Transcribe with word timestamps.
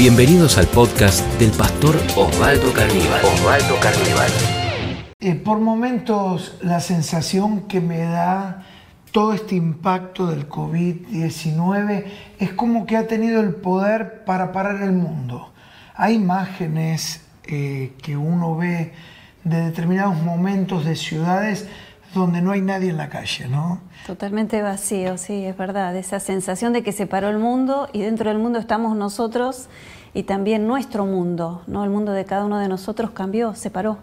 Bienvenidos 0.00 0.56
al 0.56 0.66
podcast 0.66 1.26
del 1.38 1.50
pastor 1.50 1.94
Osvaldo 2.16 2.72
Carníbal. 2.72 3.22
Osvaldo 3.22 3.78
Carníbal. 3.82 4.30
Eh, 5.20 5.34
por 5.34 5.60
momentos 5.60 6.56
la 6.62 6.80
sensación 6.80 7.68
que 7.68 7.82
me 7.82 7.98
da 7.98 8.64
todo 9.12 9.34
este 9.34 9.56
impacto 9.56 10.28
del 10.28 10.48
COVID-19 10.48 12.04
es 12.38 12.52
como 12.54 12.86
que 12.86 12.96
ha 12.96 13.06
tenido 13.08 13.42
el 13.42 13.54
poder 13.56 14.24
para 14.24 14.52
parar 14.52 14.80
el 14.80 14.92
mundo. 14.92 15.52
Hay 15.94 16.14
imágenes 16.14 17.20
eh, 17.44 17.92
que 18.00 18.16
uno 18.16 18.56
ve 18.56 18.94
de 19.44 19.60
determinados 19.66 20.16
momentos 20.22 20.86
de 20.86 20.96
ciudades 20.96 21.68
donde 22.14 22.42
no 22.42 22.50
hay 22.52 22.60
nadie 22.60 22.90
en 22.90 22.96
la 22.96 23.08
calle, 23.08 23.48
¿no? 23.48 23.80
Totalmente 24.06 24.62
vacío, 24.62 25.16
sí, 25.16 25.44
es 25.44 25.56
verdad. 25.56 25.94
Esa 25.96 26.20
sensación 26.20 26.72
de 26.72 26.82
que 26.82 26.92
se 26.92 27.06
paró 27.06 27.28
el 27.28 27.38
mundo 27.38 27.88
y 27.92 28.00
dentro 28.00 28.28
del 28.28 28.38
mundo 28.38 28.58
estamos 28.58 28.96
nosotros 28.96 29.68
y 30.12 30.24
también 30.24 30.66
nuestro 30.66 31.06
mundo, 31.06 31.62
¿no? 31.66 31.84
El 31.84 31.90
mundo 31.90 32.12
de 32.12 32.24
cada 32.24 32.44
uno 32.44 32.58
de 32.58 32.68
nosotros 32.68 33.10
cambió, 33.10 33.54
se 33.54 33.70
paró. 33.70 33.98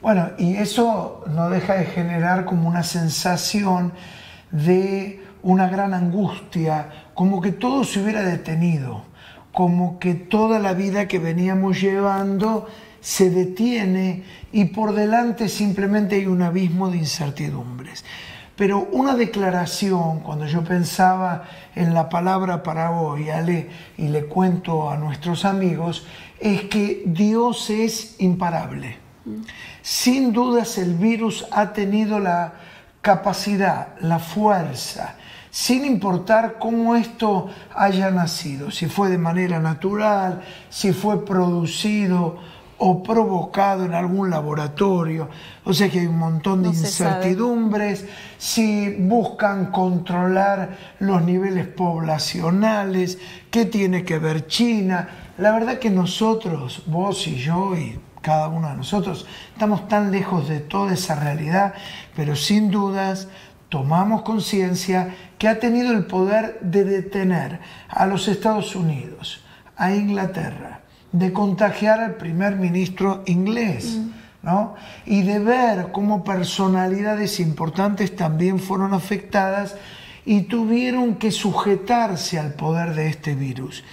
Bueno, 0.00 0.30
y 0.38 0.56
eso 0.56 1.24
no 1.28 1.50
deja 1.50 1.74
de 1.74 1.84
generar 1.84 2.44
como 2.44 2.68
una 2.68 2.82
sensación 2.82 3.92
de 4.50 5.22
una 5.42 5.68
gran 5.68 5.94
angustia, 5.94 6.88
como 7.14 7.40
que 7.40 7.52
todo 7.52 7.84
se 7.84 8.02
hubiera 8.02 8.22
detenido, 8.22 9.02
como 9.52 9.98
que 9.98 10.14
toda 10.14 10.58
la 10.58 10.72
vida 10.72 11.06
que 11.06 11.18
veníamos 11.18 11.80
llevando 11.80 12.66
se 13.02 13.30
detiene 13.30 14.22
y 14.52 14.66
por 14.66 14.94
delante 14.94 15.48
simplemente 15.48 16.14
hay 16.14 16.26
un 16.26 16.40
abismo 16.40 16.88
de 16.88 16.98
incertidumbres. 16.98 18.04
Pero 18.56 18.88
una 18.92 19.16
declaración, 19.16 20.20
cuando 20.20 20.46
yo 20.46 20.62
pensaba 20.62 21.44
en 21.74 21.94
la 21.94 22.08
palabra 22.08 22.62
para 22.62 22.92
hoy, 22.92 23.28
Ale, 23.28 23.68
y 23.98 24.08
le 24.08 24.26
cuento 24.26 24.88
a 24.88 24.96
nuestros 24.96 25.44
amigos, 25.44 26.06
es 26.38 26.62
que 26.64 27.02
Dios 27.04 27.70
es 27.70 28.16
imparable. 28.20 28.98
Sin 29.82 30.32
dudas 30.32 30.78
el 30.78 30.94
virus 30.94 31.46
ha 31.50 31.72
tenido 31.72 32.20
la 32.20 32.52
capacidad, 33.00 33.98
la 34.00 34.20
fuerza, 34.20 35.16
sin 35.50 35.84
importar 35.84 36.56
cómo 36.60 36.94
esto 36.94 37.50
haya 37.74 38.10
nacido, 38.10 38.70
si 38.70 38.86
fue 38.86 39.10
de 39.10 39.18
manera 39.18 39.58
natural, 39.58 40.42
si 40.70 40.92
fue 40.92 41.24
producido 41.24 42.38
o 42.84 43.00
provocado 43.00 43.84
en 43.84 43.94
algún 43.94 44.28
laboratorio. 44.28 45.28
O 45.64 45.72
sea 45.72 45.88
que 45.88 46.00
hay 46.00 46.06
un 46.08 46.18
montón 46.18 46.64
de 46.64 46.70
incertidumbres. 46.70 48.06
Si 48.38 48.96
buscan 48.98 49.70
controlar 49.70 50.76
los 50.98 51.22
niveles 51.22 51.68
poblacionales, 51.68 53.18
¿qué 53.52 53.66
tiene 53.66 54.04
que 54.04 54.18
ver 54.18 54.48
China? 54.48 55.08
La 55.38 55.52
verdad 55.52 55.78
que 55.78 55.90
nosotros, 55.90 56.82
vos 56.86 57.28
y 57.28 57.36
yo 57.36 57.76
y 57.76 58.00
cada 58.20 58.48
uno 58.48 58.68
de 58.70 58.74
nosotros, 58.74 59.26
estamos 59.52 59.86
tan 59.86 60.10
lejos 60.10 60.48
de 60.48 60.58
toda 60.58 60.94
esa 60.94 61.14
realidad, 61.14 61.74
pero 62.16 62.34
sin 62.34 62.72
dudas 62.72 63.28
tomamos 63.68 64.22
conciencia 64.22 65.14
que 65.38 65.46
ha 65.46 65.60
tenido 65.60 65.92
el 65.92 66.06
poder 66.06 66.58
de 66.62 66.82
detener 66.82 67.60
a 67.88 68.06
los 68.06 68.26
Estados 68.26 68.74
Unidos, 68.74 69.44
a 69.76 69.94
Inglaterra, 69.94 70.80
de 71.12 71.32
contagiar 71.32 72.00
al 72.00 72.14
primer 72.16 72.56
ministro 72.56 73.22
inglés. 73.26 73.98
¿no? 74.42 74.74
Y 75.06 75.22
de 75.22 75.38
ver 75.38 75.92
cómo 75.92 76.24
personalidades 76.24 77.38
importantes 77.38 78.16
también 78.16 78.58
fueron 78.58 78.92
afectadas 78.92 79.76
y 80.24 80.42
tuvieron 80.42 81.16
que 81.16 81.30
sujetarse 81.30 82.38
al 82.38 82.54
poder 82.54 82.94
de 82.94 83.08
este 83.08 83.34
virus. 83.34 83.84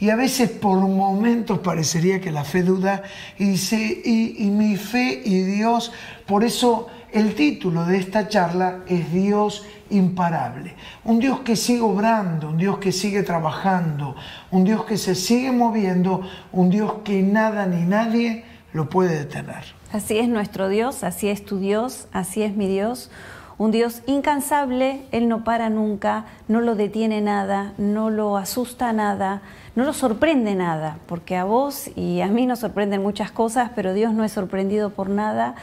Y 0.00 0.10
a 0.10 0.16
veces 0.16 0.50
por 0.50 0.78
momentos 0.80 1.60
parecería 1.60 2.20
que 2.20 2.32
la 2.32 2.44
fe 2.44 2.62
duda 2.62 3.02
y 3.38 3.50
dice, 3.50 4.02
y, 4.04 4.44
y 4.44 4.50
mi 4.50 4.76
fe 4.76 5.22
y 5.24 5.42
Dios, 5.42 5.92
por 6.26 6.44
eso 6.44 6.88
el 7.12 7.34
título 7.34 7.86
de 7.86 7.98
esta 7.98 8.28
charla 8.28 8.80
es 8.88 9.12
Dios 9.12 9.64
imparable. 9.94 10.74
Un 11.04 11.18
Dios 11.18 11.40
que 11.40 11.56
sigue 11.56 11.80
obrando, 11.80 12.50
un 12.50 12.58
Dios 12.58 12.78
que 12.78 12.92
sigue 12.92 13.22
trabajando, 13.22 14.16
un 14.50 14.64
Dios 14.64 14.84
que 14.84 14.96
se 14.96 15.14
sigue 15.14 15.52
moviendo, 15.52 16.22
un 16.52 16.70
Dios 16.70 16.94
que 17.04 17.22
nada 17.22 17.66
ni 17.66 17.82
nadie 17.82 18.44
lo 18.72 18.88
puede 18.88 19.18
detener. 19.18 19.64
Así 19.92 20.18
es 20.18 20.28
nuestro 20.28 20.68
Dios, 20.68 21.04
así 21.04 21.28
es 21.28 21.44
tu 21.44 21.58
Dios, 21.58 22.08
así 22.12 22.42
es 22.42 22.56
mi 22.56 22.66
Dios. 22.66 23.10
Un 23.56 23.70
Dios 23.70 24.02
incansable, 24.06 25.02
Él 25.12 25.28
no 25.28 25.44
para 25.44 25.70
nunca, 25.70 26.24
no 26.48 26.60
lo 26.60 26.74
detiene 26.74 27.20
nada, 27.20 27.72
no 27.78 28.10
lo 28.10 28.36
asusta 28.36 28.92
nada, 28.92 29.42
no 29.76 29.84
lo 29.84 29.92
sorprende 29.92 30.56
nada, 30.56 30.98
porque 31.06 31.36
a 31.36 31.44
vos 31.44 31.88
y 31.94 32.20
a 32.20 32.26
mí 32.26 32.46
nos 32.46 32.58
sorprenden 32.58 33.02
muchas 33.02 33.30
cosas, 33.30 33.70
pero 33.76 33.94
Dios 33.94 34.12
no 34.12 34.24
es 34.24 34.32
sorprendido 34.32 34.90
por 34.90 35.08
nada 35.08 35.54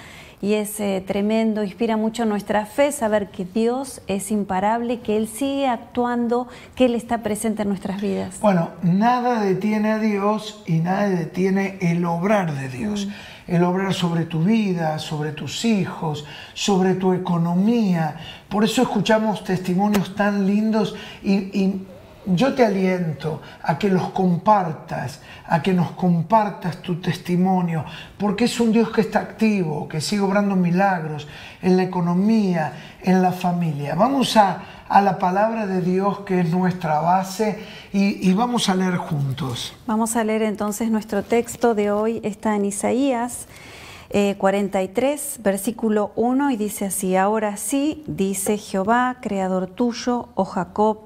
y 0.41 0.55
es 0.55 0.79
eh, 0.79 1.03
tremendo, 1.05 1.63
inspira 1.63 1.97
mucho 1.97 2.25
nuestra 2.25 2.65
fe 2.65 2.91
saber 2.91 3.29
que 3.29 3.45
Dios 3.45 4.01
es 4.07 4.31
imparable, 4.31 4.99
que 4.99 5.15
Él 5.17 5.27
sigue 5.27 5.67
actuando, 5.67 6.47
que 6.75 6.85
Él 6.85 6.95
está 6.95 7.19
presente 7.19 7.61
en 7.61 7.69
nuestras 7.69 8.01
vidas. 8.01 8.39
Bueno, 8.41 8.69
nada 8.81 9.41
detiene 9.41 9.91
a 9.91 9.99
Dios 9.99 10.63
y 10.65 10.79
nada 10.79 11.09
detiene 11.09 11.77
el 11.81 12.03
obrar 12.05 12.53
de 12.55 12.69
Dios. 12.69 13.05
Mm. 13.05 13.11
El 13.47 13.63
obrar 13.63 13.93
sobre 13.93 14.23
tu 14.23 14.43
vida, 14.43 14.97
sobre 14.97 15.33
tus 15.33 15.65
hijos, 15.65 16.25
sobre 16.53 16.93
tu 16.93 17.11
economía. 17.11 18.15
Por 18.47 18.63
eso 18.63 18.81
escuchamos 18.83 19.43
testimonios 19.43 20.15
tan 20.15 20.47
lindos 20.47 20.95
y, 21.21 21.33
y 21.33 21.85
yo 22.25 22.53
te 22.53 22.65
aliento 22.65 23.41
a 23.63 23.77
que 23.77 23.89
los 23.89 24.09
compartas, 24.09 25.19
a 25.47 25.61
que 25.61 25.73
nos 25.73 25.91
compartas 25.91 26.81
tu 26.81 27.01
testimonio, 27.01 27.83
porque 28.17 28.45
es 28.45 28.59
un 28.59 28.71
Dios 28.71 28.89
que 28.89 29.01
está 29.01 29.19
activo, 29.19 29.87
que 29.87 30.01
sigue 30.01 30.21
obrando 30.21 30.55
milagros 30.55 31.27
en 31.61 31.77
la 31.77 31.83
economía, 31.83 32.73
en 33.01 33.21
la 33.21 33.31
familia. 33.31 33.95
Vamos 33.95 34.37
a, 34.37 34.63
la 34.89 35.17
palabra 35.19 35.67
de 35.67 35.81
Dios 35.81 36.19
que 36.21 36.41
es 36.41 36.49
nuestra 36.49 36.99
base 36.99 37.59
y, 37.93 38.33
vamos 38.33 38.67
a 38.67 38.75
leer 38.75 38.97
juntos. 38.97 39.73
Vamos 39.87 40.15
a 40.15 40.23
leer 40.23 40.41
entonces 40.43 40.91
nuestro 40.91 41.23
texto 41.23 41.75
de 41.75 41.91
hoy, 41.91 42.19
está 42.23 42.55
en 42.55 42.65
Isaías. 42.65 43.47
43, 44.37 45.37
eh, 45.37 45.41
versículo 45.41 46.11
1, 46.17 46.51
y 46.51 46.57
dice 46.57 46.83
así, 46.83 47.15
ahora 47.15 47.55
sí, 47.55 48.03
dice 48.07 48.57
Jehová, 48.57 49.19
creador 49.21 49.67
tuyo, 49.67 50.27
oh 50.35 50.43
Jacob, 50.43 51.05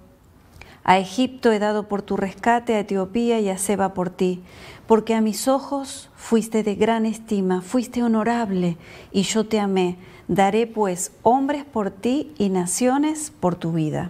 A 0.83 0.97
Egipto 0.97 1.51
he 1.51 1.59
dado 1.59 1.87
por 1.87 2.01
tu 2.01 2.17
rescate, 2.17 2.75
a 2.75 2.79
Etiopía 2.79 3.39
y 3.39 3.49
a 3.49 3.57
Seba 3.57 3.93
por 3.93 4.09
ti, 4.09 4.41
porque 4.87 5.13
a 5.13 5.21
mis 5.21 5.47
ojos 5.47 6.09
fuiste 6.15 6.63
de 6.63 6.75
gran 6.75 7.05
estima, 7.05 7.61
fuiste 7.61 8.03
honorable, 8.03 8.77
y 9.11 9.21
yo 9.23 9.45
te 9.45 9.59
amé. 9.59 9.97
Daré 10.27 10.65
pues 10.65 11.11
hombres 11.23 11.65
por 11.65 11.91
ti 11.91 12.33
y 12.37 12.49
naciones 12.49 13.31
por 13.39 13.55
tu 13.55 13.73
vida. 13.73 14.09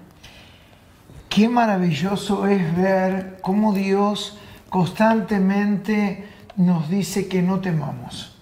Qué 1.30 1.50
maravilloso 1.50 2.48
es 2.48 2.76
ver 2.76 3.40
cómo 3.42 3.74
Dios 3.74 4.38
constantemente 4.70 6.26
nos 6.58 6.90
dice 6.90 7.28
que 7.28 7.42
no 7.42 7.60
temamos. 7.60 8.36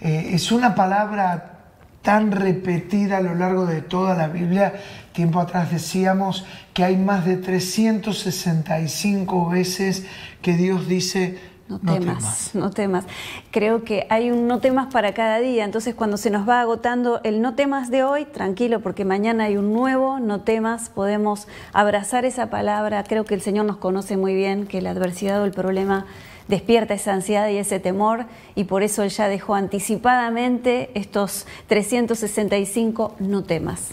Eh, 0.00 0.30
es 0.32 0.52
una 0.52 0.74
palabra 0.74 1.60
tan 2.02 2.32
repetida 2.32 3.18
a 3.18 3.20
lo 3.20 3.34
largo 3.34 3.66
de 3.66 3.80
toda 3.80 4.14
la 4.14 4.28
Biblia. 4.28 4.74
Tiempo 5.12 5.40
atrás 5.40 5.70
decíamos 5.70 6.44
que 6.72 6.84
hay 6.84 6.96
más 6.96 7.26
de 7.26 7.36
365 7.36 9.48
veces 9.48 10.06
que 10.40 10.56
Dios 10.56 10.88
dice, 10.88 11.38
no, 11.68 11.78
temas, 11.78 12.50
no 12.54 12.70
temas. 12.70 13.04
Creo 13.50 13.84
que 13.84 14.06
hay 14.10 14.30
un 14.30 14.46
no 14.46 14.60
temas 14.60 14.92
para 14.92 15.14
cada 15.14 15.38
día, 15.38 15.64
entonces 15.64 15.94
cuando 15.94 16.16
se 16.16 16.30
nos 16.30 16.48
va 16.48 16.60
agotando 16.60 17.20
el 17.24 17.40
no 17.40 17.54
temas 17.54 17.90
de 17.90 18.04
hoy, 18.04 18.24
tranquilo, 18.24 18.80
porque 18.80 19.04
mañana 19.04 19.44
hay 19.44 19.56
un 19.56 19.72
nuevo 19.72 20.18
no 20.18 20.40
temas, 20.40 20.88
podemos 20.88 21.46
abrazar 21.72 22.24
esa 22.24 22.50
palabra, 22.50 23.04
creo 23.04 23.24
que 23.24 23.34
el 23.34 23.42
Señor 23.42 23.66
nos 23.66 23.76
conoce 23.76 24.16
muy 24.16 24.34
bien, 24.34 24.66
que 24.66 24.82
la 24.82 24.90
adversidad 24.90 25.40
o 25.40 25.44
el 25.44 25.52
problema 25.52 26.06
despierta 26.48 26.94
esa 26.94 27.12
ansiedad 27.12 27.48
y 27.48 27.56
ese 27.56 27.80
temor 27.80 28.26
y 28.54 28.64
por 28.64 28.82
eso 28.82 29.02
Él 29.02 29.10
ya 29.10 29.28
dejó 29.28 29.54
anticipadamente 29.54 30.90
estos 30.94 31.46
365 31.68 33.16
no 33.20 33.44
temas. 33.44 33.92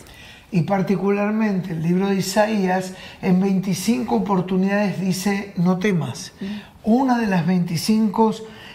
Y 0.51 0.61
particularmente 0.61 1.71
el 1.71 1.83
libro 1.83 2.09
de 2.09 2.17
Isaías 2.17 2.93
en 3.21 3.39
25 3.39 4.15
oportunidades 4.15 4.99
dice 4.99 5.53
no 5.57 5.77
temas. 5.77 6.33
Mm. 6.41 6.45
Una 6.83 7.19
de 7.19 7.27
las 7.27 7.45
25 7.45 8.33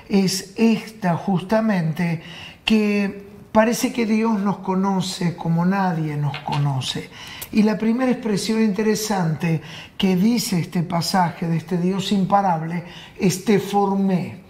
es 0.09 0.55
esta 0.57 1.17
justamente, 1.17 2.23
que 2.65 3.25
parece 3.51 3.93
que 3.93 4.07
Dios 4.07 4.39
nos 4.41 4.59
conoce 4.59 5.37
como 5.37 5.65
nadie 5.65 6.17
nos 6.17 6.39
conoce. 6.39 7.11
Y 7.53 7.63
la 7.63 7.79
primera 7.79 8.11
expresión 8.11 8.63
interesante 8.63 9.63
que 9.97 10.17
dice 10.17 10.59
este 10.59 10.83
pasaje 10.83 11.47
de 11.47 11.57
este 11.57 11.79
Dios 11.79 12.11
imparable 12.11 12.83
es 13.19 13.45
te 13.45 13.61
formé. 13.61 14.44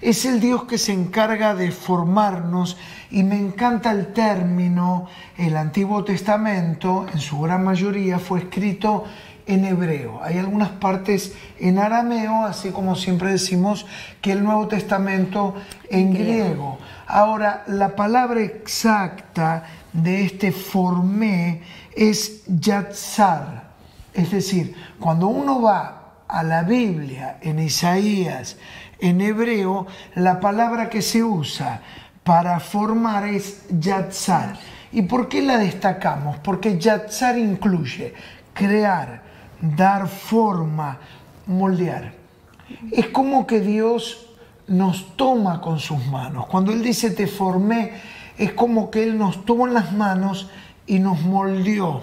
Es 0.00 0.24
el 0.24 0.40
Dios 0.40 0.64
que 0.64 0.76
se 0.76 0.92
encarga 0.92 1.54
de 1.54 1.70
formarnos 1.70 2.76
y 3.10 3.22
me 3.22 3.38
encanta 3.38 3.90
el 3.90 4.12
término, 4.12 5.06
el 5.38 5.56
Antiguo 5.56 6.04
Testamento 6.04 7.06
en 7.12 7.20
su 7.20 7.40
gran 7.40 7.64
mayoría 7.64 8.18
fue 8.18 8.40
escrito 8.40 9.04
en 9.46 9.64
hebreo. 9.64 10.20
Hay 10.22 10.38
algunas 10.38 10.70
partes 10.70 11.34
en 11.58 11.78
arameo, 11.78 12.44
así 12.44 12.70
como 12.70 12.96
siempre 12.96 13.30
decimos 13.30 13.86
que 14.20 14.32
el 14.32 14.44
Nuevo 14.44 14.68
Testamento 14.68 15.54
en 15.88 16.12
griego. 16.12 16.78
Ahora, 17.06 17.64
la 17.68 17.94
palabra 17.94 18.42
exacta 18.42 19.64
de 19.92 20.24
este 20.24 20.52
formé 20.52 21.62
es 21.94 22.42
yatzar. 22.46 23.70
Es 24.12 24.32
decir, 24.32 24.74
cuando 24.98 25.28
uno 25.28 25.62
va 25.62 26.02
a 26.28 26.42
la 26.42 26.62
Biblia 26.62 27.38
en 27.40 27.60
Isaías, 27.60 28.56
en 28.98 29.20
hebreo, 29.20 29.86
la 30.14 30.40
palabra 30.40 30.88
que 30.88 31.02
se 31.02 31.22
usa 31.22 31.82
para 32.24 32.58
formar 32.60 33.26
es 33.26 33.64
yatzar. 33.68 34.58
¿Y 34.92 35.02
por 35.02 35.28
qué 35.28 35.42
la 35.42 35.58
destacamos? 35.58 36.38
Porque 36.38 36.78
yatzar 36.78 37.38
incluye 37.38 38.14
crear, 38.52 39.22
dar 39.60 40.08
forma, 40.08 40.98
moldear. 41.46 42.14
Es 42.90 43.08
como 43.08 43.46
que 43.46 43.60
Dios 43.60 44.26
nos 44.66 45.16
toma 45.16 45.60
con 45.60 45.78
sus 45.78 46.04
manos. 46.06 46.46
Cuando 46.46 46.72
Él 46.72 46.82
dice 46.82 47.10
te 47.10 47.26
formé, 47.26 47.92
es 48.36 48.52
como 48.52 48.90
que 48.90 49.04
Él 49.04 49.18
nos 49.18 49.44
tomó 49.44 49.66
en 49.66 49.74
las 49.74 49.92
manos 49.92 50.50
y 50.86 50.98
nos 50.98 51.20
moldeó, 51.20 52.02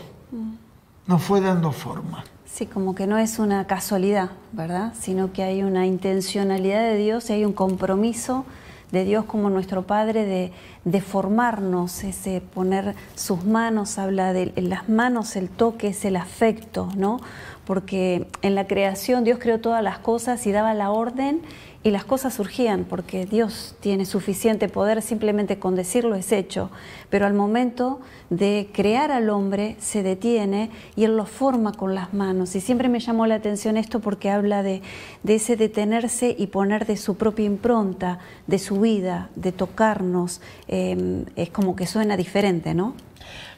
nos 1.07 1.21
fue 1.21 1.41
dando 1.41 1.71
forma. 1.71 2.23
Sí, 2.53 2.67
como 2.67 2.93
que 2.93 3.07
no 3.07 3.17
es 3.17 3.39
una 3.39 3.65
casualidad, 3.65 4.29
¿verdad? 4.51 4.93
Sino 4.99 5.33
que 5.33 5.41
hay 5.41 5.63
una 5.63 5.87
intencionalidad 5.87 6.83
de 6.83 6.97
Dios 6.97 7.27
y 7.31 7.33
hay 7.33 7.45
un 7.45 7.53
compromiso 7.53 8.45
de 8.91 9.05
Dios 9.05 9.25
como 9.25 9.49
nuestro 9.49 9.87
Padre 9.87 10.53
de, 10.85 11.01
formarnos, 11.01 12.03
ese 12.03 12.41
poner 12.41 12.93
sus 13.15 13.43
manos, 13.43 13.97
habla 13.97 14.33
de 14.33 14.53
las 14.55 14.87
manos 14.87 15.35
el 15.35 15.49
toque, 15.49 15.87
es 15.87 16.05
el 16.05 16.15
afecto, 16.15 16.89
¿no? 16.95 17.19
Porque 17.65 18.27
en 18.43 18.53
la 18.53 18.67
creación 18.67 19.23
Dios 19.23 19.39
creó 19.41 19.59
todas 19.59 19.81
las 19.81 19.97
cosas 19.97 20.45
y 20.45 20.51
daba 20.51 20.75
la 20.75 20.91
orden 20.91 21.41
y 21.83 21.91
las 21.91 22.05
cosas 22.05 22.33
surgían 22.33 22.85
porque 22.85 23.25
Dios 23.25 23.75
tiene 23.81 24.05
suficiente 24.05 24.69
poder, 24.69 25.01
simplemente 25.01 25.59
con 25.59 25.75
decirlo 25.75 26.15
es 26.15 26.31
hecho, 26.31 26.69
pero 27.09 27.25
al 27.25 27.33
momento 27.33 27.99
de 28.29 28.69
crear 28.73 29.11
al 29.11 29.29
hombre 29.29 29.75
se 29.79 30.01
detiene 30.01 30.69
y 30.95 31.03
Él 31.03 31.17
lo 31.17 31.25
forma 31.25 31.73
con 31.73 31.93
las 31.93 32.13
manos. 32.13 32.55
Y 32.55 32.61
siempre 32.61 32.87
me 32.87 33.01
llamó 33.01 33.27
la 33.27 33.35
atención 33.35 33.75
esto 33.75 33.99
porque 33.99 34.29
habla 34.29 34.63
de, 34.63 34.81
ese 35.27 35.57
detenerse 35.57 36.33
y 36.37 36.47
poner 36.47 36.85
de 36.85 36.95
su 36.95 37.17
propia 37.17 37.45
impronta, 37.45 38.19
de 38.47 38.59
su 38.59 38.79
vida, 38.79 39.29
de 39.35 39.51
tocarnos. 39.51 40.41
Em, 40.69 41.25
es 41.35 41.49
como 41.49 41.75
que 41.75 41.85
suena 41.85 42.15
diferente, 42.15 42.73
¿no? 42.73 42.95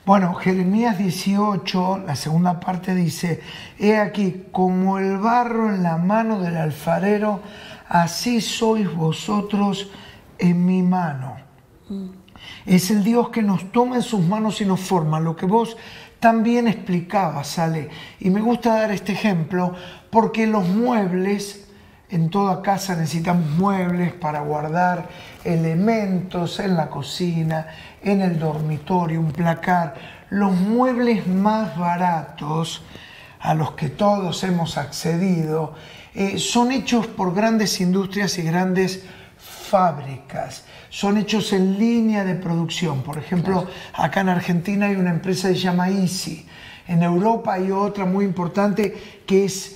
Bueno, 0.05 0.35
Jeremías 0.35 0.99
18, 0.99 2.03
la 2.05 2.15
segunda 2.15 2.59
parte 2.59 2.93
dice, 2.93 3.41
he 3.79 3.97
aquí 3.97 4.43
como 4.51 4.99
el 4.99 5.17
barro 5.17 5.73
en 5.73 5.81
la 5.81 5.97
mano 5.97 6.39
del 6.39 6.57
alfarero, 6.57 7.41
así 7.87 8.41
sois 8.41 8.91
vosotros 8.93 9.89
en 10.37 10.65
mi 10.65 10.81
mano. 10.81 11.37
Es 12.65 12.91
el 12.91 13.03
Dios 13.03 13.29
que 13.29 13.41
nos 13.41 13.71
toma 13.71 13.97
en 13.97 14.01
sus 14.01 14.21
manos 14.21 14.61
y 14.61 14.65
nos 14.65 14.79
forma, 14.79 15.19
lo 15.19 15.35
que 15.35 15.45
vos 15.45 15.77
también 16.19 16.67
explicabas, 16.67 17.47
sale. 17.47 17.89
Y 18.19 18.29
me 18.29 18.41
gusta 18.41 18.75
dar 18.75 18.91
este 18.91 19.13
ejemplo 19.13 19.73
porque 20.09 20.47
los 20.47 20.67
muebles, 20.67 21.67
en 22.09 22.29
toda 22.29 22.61
casa 22.61 22.95
necesitamos 22.95 23.49
muebles 23.51 24.13
para 24.13 24.41
guardar 24.41 25.09
elementos 25.43 26.59
en 26.59 26.75
la 26.75 26.89
cocina, 26.89 27.67
en 28.01 28.21
el 28.21 28.39
dormitorio, 28.39 29.19
un 29.19 29.31
placar. 29.31 29.95
Los 30.29 30.53
muebles 30.53 31.27
más 31.27 31.77
baratos 31.77 32.83
a 33.39 33.53
los 33.53 33.71
que 33.71 33.89
todos 33.89 34.43
hemos 34.43 34.77
accedido 34.77 35.75
eh, 36.15 36.39
son 36.39 36.71
hechos 36.71 37.07
por 37.07 37.35
grandes 37.35 37.81
industrias 37.81 38.37
y 38.37 38.43
grandes 38.43 39.03
fábricas, 39.37 40.63
son 40.89 41.17
hechos 41.17 41.51
en 41.51 41.77
línea 41.77 42.23
de 42.23 42.35
producción. 42.35 43.01
Por 43.03 43.17
ejemplo, 43.17 43.67
acá 43.93 44.21
en 44.21 44.29
Argentina 44.29 44.85
hay 44.85 44.95
una 44.95 45.09
empresa 45.09 45.49
que 45.49 45.55
se 45.55 45.61
llama 45.61 45.89
Easy. 45.89 46.45
En 46.87 47.03
Europa 47.03 47.53
hay 47.53 47.71
otra 47.71 48.05
muy 48.05 48.23
importante 48.23 49.21
que 49.25 49.45
es 49.45 49.75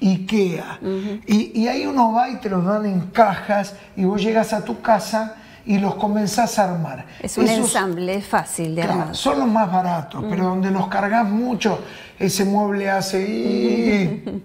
IKEA. 0.00 0.80
y, 1.26 1.60
y, 1.62 1.68
ahí 1.68 1.86
uno 1.86 2.12
va 2.12 2.30
y 2.30 2.36
te 2.36 2.48
los 2.48 2.64
dan 2.64 2.86
en 2.86 3.00
cajas 3.08 3.76
y 3.96 4.04
vos 4.04 4.22
llegas 4.22 4.52
a 4.52 4.64
tu 4.64 4.80
casa 4.80 5.36
y 5.66 5.78
los 5.78 5.94
comenzás 5.94 6.58
a 6.58 6.72
armar. 6.72 7.06
Es 7.20 7.38
un 7.38 7.48
ensamble 7.48 8.20
fácil 8.20 8.74
de 8.74 8.82
armar. 8.82 9.16
Son 9.16 9.38
los 9.38 9.48
más 9.48 9.70
baratos, 9.70 10.24
pero 10.28 10.44
donde 10.44 10.70
los 10.70 10.88
cargas 10.88 11.28
mucho, 11.28 11.80
ese 12.18 12.44
mueble 12.44 12.90
hace 12.90 13.22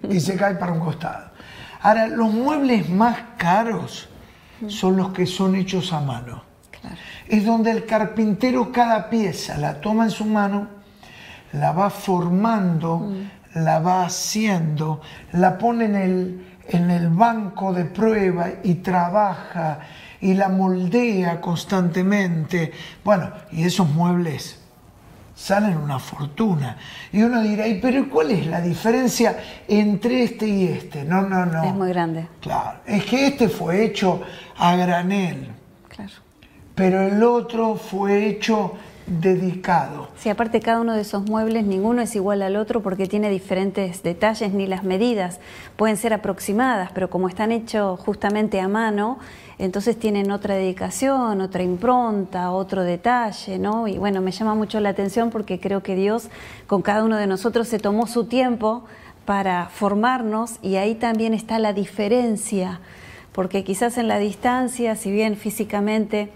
y, 0.10 0.20
se 0.20 0.36
cae 0.36 0.54
para 0.54 0.72
un 0.72 0.80
costado. 0.80 1.30
Ahora, 1.82 2.06
los 2.06 2.32
muebles 2.32 2.88
más 2.88 3.16
caros 3.36 4.08
son 4.66 4.96
los 4.96 5.12
que 5.12 5.26
son 5.26 5.56
hechos 5.56 5.92
a 5.92 6.00
mano. 6.00 6.42
Es 7.28 7.44
donde 7.44 7.70
el 7.70 7.86
carpintero 7.86 8.72
cada 8.72 9.08
pieza 9.08 9.56
la 9.58 9.80
toma 9.80 10.04
en 10.04 10.10
su 10.10 10.24
mano, 10.24 10.68
la 11.52 11.72
va 11.72 11.90
formando, 11.90 13.12
la 13.54 13.78
va 13.78 14.04
haciendo, 14.04 15.00
la 15.32 15.58
pone 15.58 15.84
en 15.84 15.94
el, 15.94 16.46
en 16.68 16.90
el 16.90 17.08
banco 17.08 17.72
de 17.72 17.84
prueba 17.84 18.48
y 18.62 18.76
trabaja 18.76 19.80
y 20.20 20.34
la 20.34 20.48
moldea 20.48 21.40
constantemente. 21.40 22.72
Bueno, 23.04 23.30
y 23.52 23.64
esos 23.64 23.88
muebles 23.88 24.60
salen 25.34 25.78
una 25.78 25.98
fortuna. 25.98 26.76
Y 27.12 27.22
uno 27.22 27.42
dirá, 27.42 27.66
¿y 27.66 27.80
pero 27.80 28.08
cuál 28.10 28.30
es 28.30 28.46
la 28.46 28.60
diferencia 28.60 29.38
entre 29.66 30.24
este 30.24 30.46
y 30.46 30.64
este? 30.64 31.04
No, 31.04 31.22
no, 31.22 31.46
no. 31.46 31.64
Es 31.64 31.74
muy 31.74 31.88
grande. 31.88 32.28
Claro, 32.40 32.80
es 32.86 33.04
que 33.04 33.28
este 33.28 33.48
fue 33.48 33.84
hecho 33.84 34.22
a 34.58 34.76
granel. 34.76 35.48
Claro. 35.88 36.12
Pero 36.74 37.02
el 37.02 37.22
otro 37.22 37.74
fue 37.76 38.26
hecho 38.26 38.74
dedicado. 39.10 40.08
Sí, 40.16 40.28
aparte 40.28 40.60
cada 40.60 40.80
uno 40.80 40.94
de 40.94 41.00
esos 41.00 41.24
muebles, 41.24 41.64
ninguno 41.64 42.00
es 42.00 42.14
igual 42.14 42.42
al 42.42 42.54
otro 42.54 42.80
porque 42.80 43.06
tiene 43.06 43.28
diferentes 43.28 44.04
detalles, 44.04 44.52
ni 44.52 44.68
las 44.68 44.84
medidas 44.84 45.40
pueden 45.76 45.96
ser 45.96 46.14
aproximadas, 46.14 46.90
pero 46.94 47.10
como 47.10 47.28
están 47.28 47.50
hechos 47.50 47.98
justamente 47.98 48.60
a 48.60 48.68
mano, 48.68 49.18
entonces 49.58 49.98
tienen 49.98 50.30
otra 50.30 50.54
dedicación, 50.54 51.40
otra 51.40 51.64
impronta, 51.64 52.52
otro 52.52 52.84
detalle, 52.84 53.58
¿no? 53.58 53.88
Y 53.88 53.98
bueno, 53.98 54.20
me 54.20 54.30
llama 54.30 54.54
mucho 54.54 54.78
la 54.78 54.90
atención 54.90 55.30
porque 55.30 55.58
creo 55.58 55.82
que 55.82 55.96
Dios 55.96 56.28
con 56.68 56.80
cada 56.80 57.02
uno 57.02 57.16
de 57.16 57.26
nosotros 57.26 57.66
se 57.66 57.80
tomó 57.80 58.06
su 58.06 58.26
tiempo 58.26 58.84
para 59.24 59.66
formarnos 59.66 60.54
y 60.62 60.76
ahí 60.76 60.94
también 60.94 61.34
está 61.34 61.58
la 61.58 61.72
diferencia, 61.72 62.80
porque 63.32 63.64
quizás 63.64 63.98
en 63.98 64.06
la 64.06 64.18
distancia, 64.18 64.94
si 64.94 65.10
bien 65.10 65.36
físicamente 65.36 66.30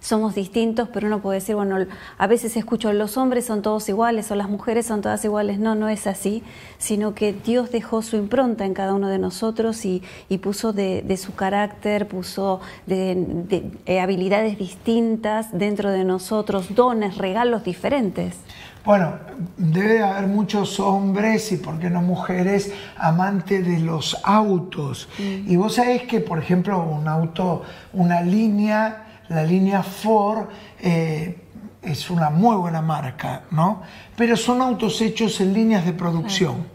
somos 0.00 0.34
distintos, 0.34 0.88
pero 0.92 1.06
uno 1.06 1.20
puede 1.20 1.40
decir, 1.40 1.54
bueno, 1.54 1.76
a 2.16 2.26
veces 2.26 2.56
escucho, 2.56 2.92
los 2.92 3.16
hombres 3.16 3.46
son 3.46 3.62
todos 3.62 3.88
iguales 3.88 4.30
o 4.30 4.34
las 4.34 4.48
mujeres 4.48 4.86
son 4.86 5.00
todas 5.00 5.24
iguales. 5.24 5.58
No, 5.58 5.74
no 5.74 5.88
es 5.88 6.06
así, 6.06 6.42
sino 6.78 7.14
que 7.14 7.32
Dios 7.32 7.70
dejó 7.70 8.02
su 8.02 8.16
impronta 8.16 8.64
en 8.64 8.74
cada 8.74 8.94
uno 8.94 9.08
de 9.08 9.18
nosotros 9.18 9.84
y, 9.84 10.02
puso 10.42 10.72
de, 10.72 11.16
su 11.16 11.34
carácter, 11.34 12.06
puso 12.06 12.60
de, 12.86 13.70
eh, 13.86 14.00
habilidades 14.00 14.58
distintas 14.58 15.56
dentro 15.56 15.90
de 15.90 16.04
nosotros, 16.04 16.74
dones, 16.74 17.18
regalos 17.18 17.64
diferentes. 17.64 18.36
Bueno, 18.84 19.14
debe 19.58 20.02
haber 20.02 20.28
muchos 20.28 20.80
hombres 20.80 21.52
y, 21.52 21.56
por 21.56 21.78
qué 21.78 21.90
no 21.90 22.00
mujeres, 22.00 22.72
amantes 22.96 23.66
de 23.66 23.80
los 23.80 24.16
autos. 24.24 25.08
Mm. 25.18 25.50
Y 25.50 25.56
vos 25.56 25.74
sabés 25.74 26.04
que, 26.04 26.20
por 26.20 26.38
ejemplo, 26.38 26.80
un 26.82 27.06
auto, 27.06 27.62
una 27.92 28.22
línea 28.22 29.07
la 29.28 29.42
línea 29.42 29.82
Ford 29.82 30.46
eh, 30.80 31.36
es 31.82 32.10
una 32.10 32.30
muy 32.30 32.56
buena 32.56 32.82
marca, 32.82 33.42
¿no? 33.50 33.82
Pero 34.16 34.36
son 34.36 34.62
autos 34.62 35.00
hechos 35.00 35.40
en 35.40 35.52
líneas 35.52 35.84
de 35.84 35.92
producción, 35.92 36.66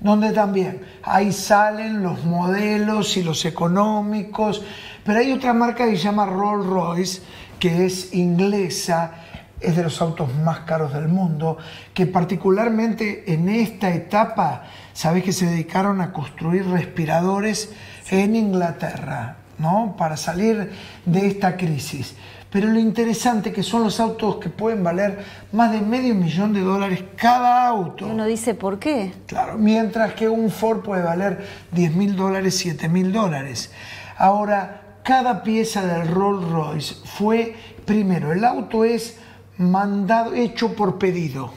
donde 0.00 0.32
también 0.32 0.82
ahí 1.02 1.32
salen 1.32 2.02
los 2.02 2.24
modelos 2.24 3.16
y 3.16 3.22
los 3.22 3.44
económicos, 3.44 4.62
pero 5.04 5.18
hay 5.18 5.32
otra 5.32 5.52
marca 5.52 5.86
que 5.86 5.96
se 5.96 6.04
llama 6.04 6.26
Rolls 6.26 6.66
Royce, 6.66 7.22
que 7.58 7.86
es 7.86 8.14
inglesa, 8.14 9.12
es 9.60 9.76
de 9.76 9.82
los 9.82 10.00
autos 10.02 10.34
más 10.34 10.60
caros 10.60 10.92
del 10.92 11.08
mundo, 11.08 11.56
que 11.94 12.06
particularmente 12.06 13.32
en 13.32 13.48
esta 13.48 13.90
etapa, 13.94 14.64
sabes 14.92 15.24
que 15.24 15.32
se 15.32 15.46
dedicaron 15.46 16.00
a 16.00 16.12
construir 16.12 16.66
respiradores 16.66 17.72
en 18.10 18.36
Inglaterra 18.36 19.38
¿no? 19.58 19.94
Para 19.96 20.16
salir 20.16 20.70
de 21.04 21.26
esta 21.26 21.56
crisis. 21.56 22.14
Pero 22.50 22.68
lo 22.68 22.78
interesante 22.78 23.52
que 23.52 23.64
son 23.64 23.82
los 23.82 23.98
autos 23.98 24.36
que 24.36 24.48
pueden 24.48 24.84
valer 24.84 25.24
más 25.50 25.72
de 25.72 25.80
medio 25.80 26.14
millón 26.14 26.52
de 26.52 26.60
dólares 26.60 27.02
cada 27.16 27.66
auto. 27.66 28.06
uno 28.06 28.26
dice, 28.26 28.54
¿por 28.54 28.78
qué? 28.78 29.12
Claro, 29.26 29.58
mientras 29.58 30.14
que 30.14 30.28
un 30.28 30.50
Ford 30.50 30.82
puede 30.82 31.02
valer 31.02 31.44
10 31.72 31.96
mil 31.96 32.14
dólares, 32.14 32.56
7 32.56 32.88
mil 32.88 33.12
dólares. 33.12 33.72
Ahora, 34.16 34.98
cada 35.02 35.42
pieza 35.42 35.84
del 35.84 36.06
Rolls 36.06 36.48
Royce 36.48 36.94
fue, 37.04 37.56
primero, 37.84 38.32
el 38.32 38.44
auto 38.44 38.84
es 38.84 39.18
mandado, 39.58 40.34
hecho 40.34 40.76
por 40.76 40.98
pedido. 40.98 41.52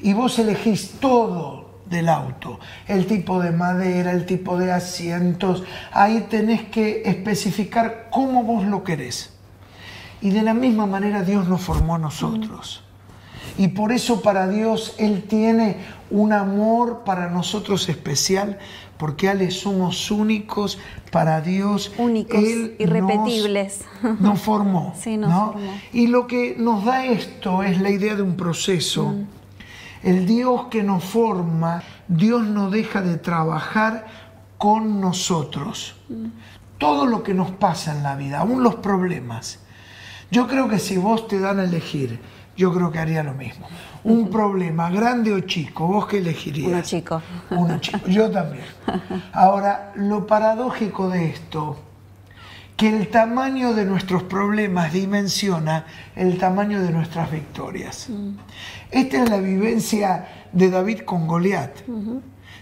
Y 0.00 0.12
vos 0.12 0.38
elegís 0.38 0.92
todo 1.00 1.67
del 1.88 2.08
auto, 2.08 2.58
el 2.86 3.06
tipo 3.06 3.40
de 3.40 3.50
madera, 3.50 4.12
el 4.12 4.26
tipo 4.26 4.58
de 4.58 4.72
asientos, 4.72 5.64
ahí 5.92 6.26
tenés 6.28 6.62
que 6.64 7.02
especificar 7.04 8.08
cómo 8.10 8.42
vos 8.42 8.64
lo 8.64 8.84
querés. 8.84 9.32
Y 10.20 10.30
de 10.30 10.42
la 10.42 10.54
misma 10.54 10.86
manera 10.86 11.22
Dios 11.22 11.48
nos 11.48 11.60
formó 11.60 11.94
a 11.94 11.98
nosotros. 11.98 12.82
Y 13.56 13.68
por 13.68 13.92
eso 13.92 14.20
para 14.22 14.48
Dios 14.48 14.94
Él 14.98 15.24
tiene 15.28 15.76
un 16.10 16.32
amor 16.32 17.02
para 17.04 17.28
nosotros 17.28 17.88
especial, 17.88 18.58
porque 18.98 19.28
Ale 19.28 19.50
somos 19.50 20.10
únicos 20.10 20.78
para 21.12 21.40
Dios. 21.40 21.92
Únicos, 21.98 22.38
Él 22.38 22.76
irrepetibles. 22.78 23.84
Nos, 24.02 24.20
nos 24.20 24.40
formó. 24.40 24.94
Sí, 24.98 25.16
nos 25.16 25.30
¿no? 25.30 25.52
formó. 25.52 25.72
Y 25.92 26.08
lo 26.08 26.26
que 26.26 26.56
nos 26.58 26.84
da 26.84 27.06
esto 27.06 27.62
es 27.62 27.80
la 27.80 27.90
idea 27.90 28.14
de 28.16 28.22
un 28.22 28.36
proceso. 28.36 29.14
El 30.02 30.26
Dios 30.26 30.66
que 30.70 30.82
nos 30.82 31.04
forma, 31.04 31.82
Dios 32.06 32.46
no 32.46 32.70
deja 32.70 33.02
de 33.02 33.16
trabajar 33.18 34.06
con 34.58 35.00
nosotros. 35.00 35.96
Todo 36.78 37.06
lo 37.06 37.22
que 37.22 37.34
nos 37.34 37.50
pasa 37.50 37.96
en 37.96 38.02
la 38.02 38.16
vida, 38.16 38.40
aún 38.40 38.62
los 38.62 38.76
problemas. 38.76 39.60
Yo 40.30 40.46
creo 40.46 40.68
que 40.68 40.78
si 40.78 40.96
vos 40.96 41.26
te 41.26 41.40
dan 41.40 41.58
a 41.58 41.64
elegir, 41.64 42.20
yo 42.56 42.72
creo 42.74 42.90
que 42.90 42.98
haría 42.98 43.22
lo 43.22 43.34
mismo. 43.34 43.66
Un 44.04 44.30
problema, 44.30 44.90
grande 44.90 45.32
o 45.32 45.40
chico, 45.40 45.86
¿vos 45.86 46.06
qué 46.06 46.18
elegirías? 46.18 46.70
Uno 46.70 46.82
chico. 46.82 47.22
Uno 47.50 47.78
chico, 47.80 48.06
yo 48.08 48.30
también. 48.30 48.64
Ahora, 49.32 49.92
lo 49.94 50.26
paradójico 50.26 51.08
de 51.08 51.30
esto, 51.30 51.76
que 52.78 52.88
el 52.88 53.08
tamaño 53.08 53.74
de 53.74 53.84
nuestros 53.84 54.22
problemas 54.22 54.92
dimensiona 54.92 55.84
el 56.14 56.38
tamaño 56.38 56.80
de 56.80 56.92
nuestras 56.92 57.28
victorias. 57.28 58.08
Esta 58.92 59.24
es 59.24 59.28
la 59.28 59.38
vivencia 59.38 60.28
de 60.52 60.70
David 60.70 61.00
con 61.00 61.26
Goliat. 61.26 61.72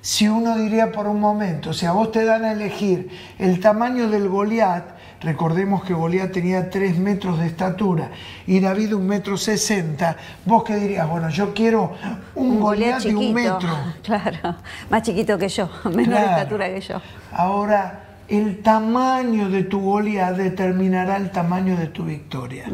Si 0.00 0.26
uno 0.26 0.56
diría 0.56 0.90
por 0.90 1.06
un 1.06 1.20
momento, 1.20 1.74
si 1.74 1.84
a 1.84 1.92
vos 1.92 2.12
te 2.12 2.24
dan 2.24 2.46
a 2.46 2.52
elegir 2.52 3.10
el 3.38 3.60
tamaño 3.60 4.08
del 4.08 4.30
Goliat, 4.30 4.84
recordemos 5.20 5.84
que 5.84 5.92
Goliat 5.92 6.32
tenía 6.32 6.70
3 6.70 6.96
metros 6.98 7.38
de 7.38 7.46
estatura 7.48 8.10
y 8.46 8.60
David 8.60 8.94
un 8.94 9.06
metro 9.06 9.36
60, 9.36 10.16
vos 10.46 10.64
qué 10.64 10.76
dirías, 10.76 11.06
bueno, 11.10 11.28
yo 11.28 11.52
quiero 11.52 11.92
un, 12.34 12.58
Goliat 12.58 13.02
de 13.02 13.14
un 13.14 13.34
metro. 13.34 13.76
Claro, 14.02 14.56
más 14.88 15.02
chiquito 15.02 15.36
que 15.36 15.50
yo, 15.50 15.68
menor 15.84 16.04
Claro. 16.06 16.30
estatura 16.30 16.68
que 16.68 16.80
yo. 16.80 17.02
Ahora, 17.32 18.05
el 18.28 18.62
tamaño 18.62 19.48
de 19.50 19.64
tu 19.64 19.80
Goliat 19.80 20.36
determinará 20.36 21.16
el 21.16 21.30
tamaño 21.30 21.76
de 21.76 21.86
tu 21.88 22.04
victoria. 22.04 22.66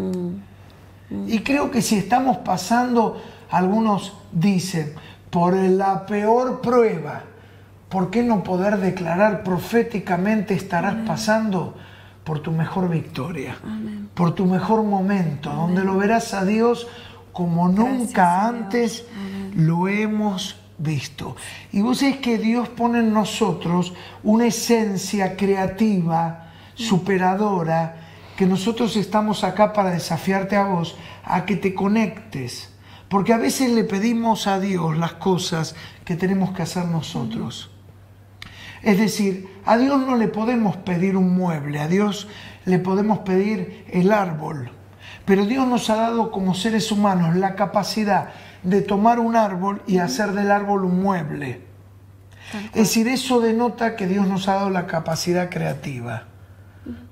Y 1.26 1.40
creo 1.40 1.70
que 1.70 1.82
si 1.82 1.96
estamos 1.96 2.38
pasando, 2.38 3.20
algunos 3.50 4.14
dicen, 4.32 4.94
por 5.30 5.54
la 5.54 6.06
peor 6.06 6.60
prueba, 6.60 7.22
¿por 7.88 8.10
qué 8.10 8.22
no 8.22 8.42
poder 8.42 8.78
declarar 8.78 9.42
proféticamente 9.42 10.54
estarás 10.54 10.96
pasando 11.06 11.74
por 12.24 12.40
tu 12.40 12.50
mejor 12.50 12.88
victoria? 12.88 13.56
Por 14.14 14.34
tu 14.34 14.46
mejor 14.46 14.82
momento, 14.84 15.50
donde 15.52 15.84
lo 15.84 15.96
verás 15.96 16.32
a 16.34 16.44
Dios 16.44 16.86
como 17.32 17.68
nunca 17.68 18.46
antes 18.46 19.06
lo 19.54 19.88
hemos 19.88 20.61
visto. 20.82 21.36
Y 21.72 21.80
vos 21.80 21.98
sabés 21.98 22.18
que 22.18 22.38
Dios 22.38 22.68
pone 22.68 22.98
en 22.98 23.12
nosotros 23.12 23.94
una 24.22 24.46
esencia 24.46 25.36
creativa, 25.36 26.52
superadora, 26.74 27.96
que 28.36 28.46
nosotros 28.46 28.96
estamos 28.96 29.44
acá 29.44 29.72
para 29.72 29.90
desafiarte 29.90 30.56
a 30.56 30.64
vos, 30.64 30.96
a 31.24 31.44
que 31.44 31.56
te 31.56 31.74
conectes. 31.74 32.72
Porque 33.08 33.32
a 33.32 33.38
veces 33.38 33.70
le 33.70 33.84
pedimos 33.84 34.46
a 34.46 34.58
Dios 34.58 34.96
las 34.96 35.14
cosas 35.14 35.74
que 36.04 36.16
tenemos 36.16 36.52
que 36.52 36.62
hacer 36.62 36.86
nosotros. 36.86 37.70
Es 38.82 38.98
decir, 38.98 39.48
a 39.64 39.76
Dios 39.76 40.00
no 40.00 40.16
le 40.16 40.28
podemos 40.28 40.76
pedir 40.78 41.16
un 41.16 41.36
mueble, 41.36 41.78
a 41.78 41.88
Dios 41.88 42.26
le 42.64 42.78
podemos 42.78 43.20
pedir 43.20 43.84
el 43.90 44.12
árbol. 44.12 44.72
Pero 45.24 45.46
Dios 45.46 45.68
nos 45.68 45.88
ha 45.90 45.96
dado 45.96 46.32
como 46.32 46.54
seres 46.54 46.90
humanos 46.90 47.36
la 47.36 47.54
capacidad 47.54 48.30
de 48.62 48.82
tomar 48.82 49.18
un 49.18 49.36
árbol 49.36 49.82
y 49.86 49.98
hacer 49.98 50.32
del 50.32 50.50
árbol 50.50 50.84
un 50.84 51.02
mueble. 51.02 51.60
Es 52.74 52.88
decir, 52.88 53.08
eso 53.08 53.40
denota 53.40 53.96
que 53.96 54.06
Dios 54.06 54.26
nos 54.26 54.48
ha 54.48 54.54
dado 54.54 54.70
la 54.70 54.86
capacidad 54.86 55.48
creativa. 55.48 56.24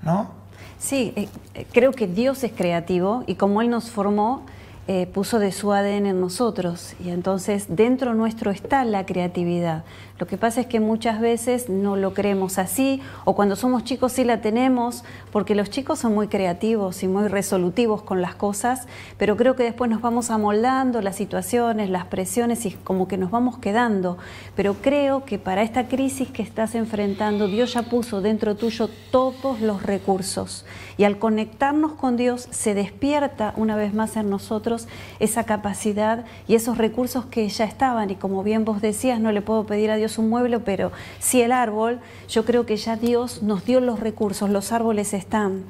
¿No? 0.03 0.33
Sí, 0.79 1.13
eh, 1.17 1.29
eh, 1.55 1.67
creo 1.73 1.93
que 1.93 2.07
Dios 2.07 2.43
es 2.45 2.53
creativo 2.53 3.25
y 3.27 3.35
como 3.35 3.63
Él 3.63 3.71
nos 3.71 3.91
formó, 3.91 4.45
eh, 4.89 5.07
puso 5.07 5.39
de 5.39 5.53
su 5.53 5.73
ADN 5.73 6.07
en 6.07 6.21
nosotros 6.21 6.95
y 7.05 7.11
entonces 7.11 7.67
dentro 7.69 8.15
nuestro 8.15 8.51
está 8.51 8.85
la 8.85 9.07
creatividad. 9.07 9.85
Lo 10.21 10.27
que 10.27 10.37
pasa 10.37 10.61
es 10.61 10.67
que 10.67 10.81
muchas 10.81 11.19
veces 11.19 11.71
no 11.71 11.97
lo 11.97 12.13
creemos 12.13 12.59
así 12.59 13.01
o 13.25 13.35
cuando 13.35 13.57
somos 13.57 13.85
chicos 13.85 14.13
sí 14.13 14.23
la 14.23 14.43
tenemos 14.43 15.03
porque 15.33 15.55
los 15.55 15.71
chicos 15.71 15.99
son 15.99 16.15
muy 16.15 16.29
creativos 16.29 17.03
y 17.03 17.09
muy 17.09 17.27
resolutivos 17.27 18.03
con 18.03 18.21
las 18.21 18.35
cosas, 18.35 18.87
pero 19.17 19.39
creo 19.39 19.57
que 19.57 19.63
después 19.63 19.91
nos 19.91 20.03
vamos 20.03 20.31
amoldando 20.31 21.01
las 21.01 21.17
situaciones, 21.17 21.89
las 21.89 22.05
presiones 22.05 22.67
y 22.67 22.73
como 22.73 23.09
que 23.09 23.17
nos 23.17 23.31
vamos 23.31 23.57
quedando. 23.57 24.19
Pero 24.57 24.75
creo 24.75 25.25
que 25.25 25.39
para 25.39 25.63
esta 25.63 25.89
crisis 25.89 26.29
que 26.29 26.43
estás 26.43 26.75
enfrentando, 26.75 27.49
Dios 27.49 27.73
ya 27.73 27.85
puso 27.85 28.21
dentro 28.21 28.57
tuyo 28.57 28.91
todos 29.11 29.63
los 29.63 29.83
recursos 29.83 30.67
y 30.99 31.05
al 31.05 31.19
conectarnos 31.19 31.93
con 31.93 32.19
Dios 32.19 32.47
se 32.51 32.75
despierta 32.75 33.55
una 33.57 33.75
vez 33.75 33.95
más 33.95 34.19
en 34.19 34.29
nosotros 34.29 34.87
esa 35.19 35.45
capacidad 35.45 36.27
y 36.47 36.57
esos 36.57 36.77
recursos 36.77 37.25
que 37.25 37.49
ya 37.49 37.65
estaban 37.65 38.11
y 38.11 38.17
como 38.17 38.43
bien 38.43 38.67
vos 38.67 38.83
decías, 38.83 39.19
no 39.19 39.33
le 39.33 39.41
puedo 39.41 39.65
pedir 39.65 39.91
a 39.91 39.97
Dios 39.97 40.10
un 40.19 40.29
mueble, 40.29 40.61
pero 40.61 40.93
sí 41.19 41.43
el 41.43 41.53
árbol, 41.53 42.01
yo 42.29 42.45
creo 42.45 42.67
que 42.67 42.77
ya 42.77 42.97
Dios 42.97 43.43
nos 43.43 43.65
dio 43.65 43.81
los 43.81 44.01
recursos, 44.01 44.51
los 44.51 44.73
árboles 44.73 45.13
están. 45.15 45.65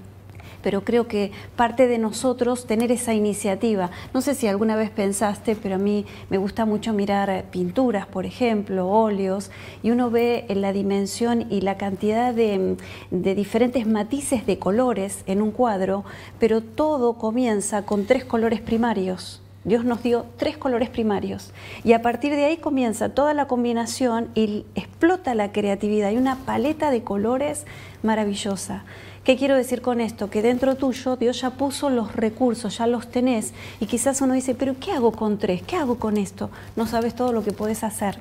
Pero 0.62 0.84
creo 0.84 1.08
que 1.08 1.32
parte 1.56 1.88
de 1.88 1.96
nosotros 1.96 2.66
tener 2.66 2.92
esa 2.92 3.14
iniciativa. 3.14 3.90
No 4.12 4.20
sé 4.20 4.34
si 4.34 4.46
alguna 4.46 4.76
vez 4.76 4.90
pensaste, 4.90 5.56
pero 5.56 5.76
a 5.76 5.78
mí 5.78 6.04
me 6.28 6.36
gusta 6.36 6.66
mucho 6.66 6.92
mirar 6.92 7.46
pinturas, 7.50 8.06
por 8.06 8.26
ejemplo, 8.26 8.86
óleos, 8.86 9.50
y 9.82 9.90
uno 9.90 10.10
ve 10.10 10.44
la 10.50 10.74
dimensión 10.74 11.46
y 11.50 11.62
la 11.62 11.78
cantidad 11.78 12.34
de 12.34 12.76
diferentes 13.10 13.86
matices 13.86 14.44
de 14.44 14.58
colores 14.58 15.24
en 15.24 15.40
un 15.40 15.50
cuadro, 15.50 16.04
pero 16.38 16.60
todo 16.60 17.14
comienza 17.14 17.86
con 17.86 18.04
tres 18.04 18.26
colores 18.26 18.60
primarios. 18.60 19.40
Dios 19.64 19.84
nos 19.84 20.02
dio 20.02 20.24
tres 20.38 20.56
colores 20.56 20.88
primarios 20.88 21.52
y 21.84 21.92
a 21.92 22.00
partir 22.00 22.32
de 22.32 22.46
ahí 22.46 22.56
comienza 22.56 23.10
toda 23.10 23.34
la 23.34 23.46
combinación 23.46 24.28
y 24.34 24.64
explota 24.74 25.34
la 25.34 25.52
creatividad. 25.52 26.08
Hay 26.08 26.16
una 26.16 26.36
paleta 26.36 26.90
de 26.90 27.04
colores 27.04 27.66
maravillosa. 28.02 28.84
¿Qué 29.22 29.36
quiero 29.36 29.54
decir 29.54 29.82
con 29.82 30.00
esto? 30.00 30.30
Que 30.30 30.40
dentro 30.40 30.76
tuyo 30.76 31.16
Dios 31.16 31.42
ya 31.42 31.50
puso 31.50 31.90
los 31.90 32.16
recursos, 32.16 32.78
ya 32.78 32.86
los 32.86 33.10
tenés 33.10 33.52
y 33.80 33.86
quizás 33.86 34.22
uno 34.22 34.32
dice, 34.32 34.54
pero 34.54 34.76
¿qué 34.80 34.92
hago 34.92 35.12
con 35.12 35.36
tres? 35.36 35.62
¿Qué 35.62 35.76
hago 35.76 35.98
con 35.98 36.16
esto? 36.16 36.48
No 36.74 36.86
sabes 36.86 37.14
todo 37.14 37.32
lo 37.32 37.44
que 37.44 37.52
puedes 37.52 37.84
hacer. 37.84 38.18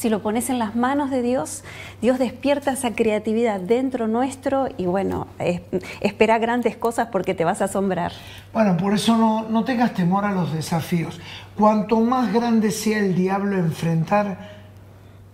Si 0.00 0.08
lo 0.08 0.22
pones 0.22 0.48
en 0.48 0.58
las 0.58 0.76
manos 0.76 1.10
de 1.10 1.20
Dios, 1.20 1.62
Dios 2.00 2.18
despierta 2.18 2.70
esa 2.72 2.92
creatividad 2.94 3.60
dentro 3.60 4.08
nuestro 4.08 4.66
y 4.78 4.86
bueno, 4.86 5.26
es- 5.38 5.60
espera 6.00 6.38
grandes 6.38 6.74
cosas 6.74 7.08
porque 7.12 7.34
te 7.34 7.44
vas 7.44 7.60
a 7.60 7.66
asombrar. 7.66 8.10
Bueno, 8.54 8.78
por 8.78 8.94
eso 8.94 9.18
no, 9.18 9.46
no 9.50 9.62
tengas 9.64 9.92
temor 9.92 10.24
a 10.24 10.32
los 10.32 10.54
desafíos. 10.54 11.20
Cuanto 11.54 12.00
más 12.00 12.32
grande 12.32 12.70
sea 12.70 12.96
el 13.00 13.14
diablo 13.14 13.58
enfrentar, 13.58 14.38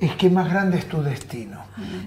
es 0.00 0.10
que 0.16 0.30
más 0.30 0.50
grande 0.50 0.78
es 0.78 0.88
tu 0.88 1.00
destino. 1.00 1.60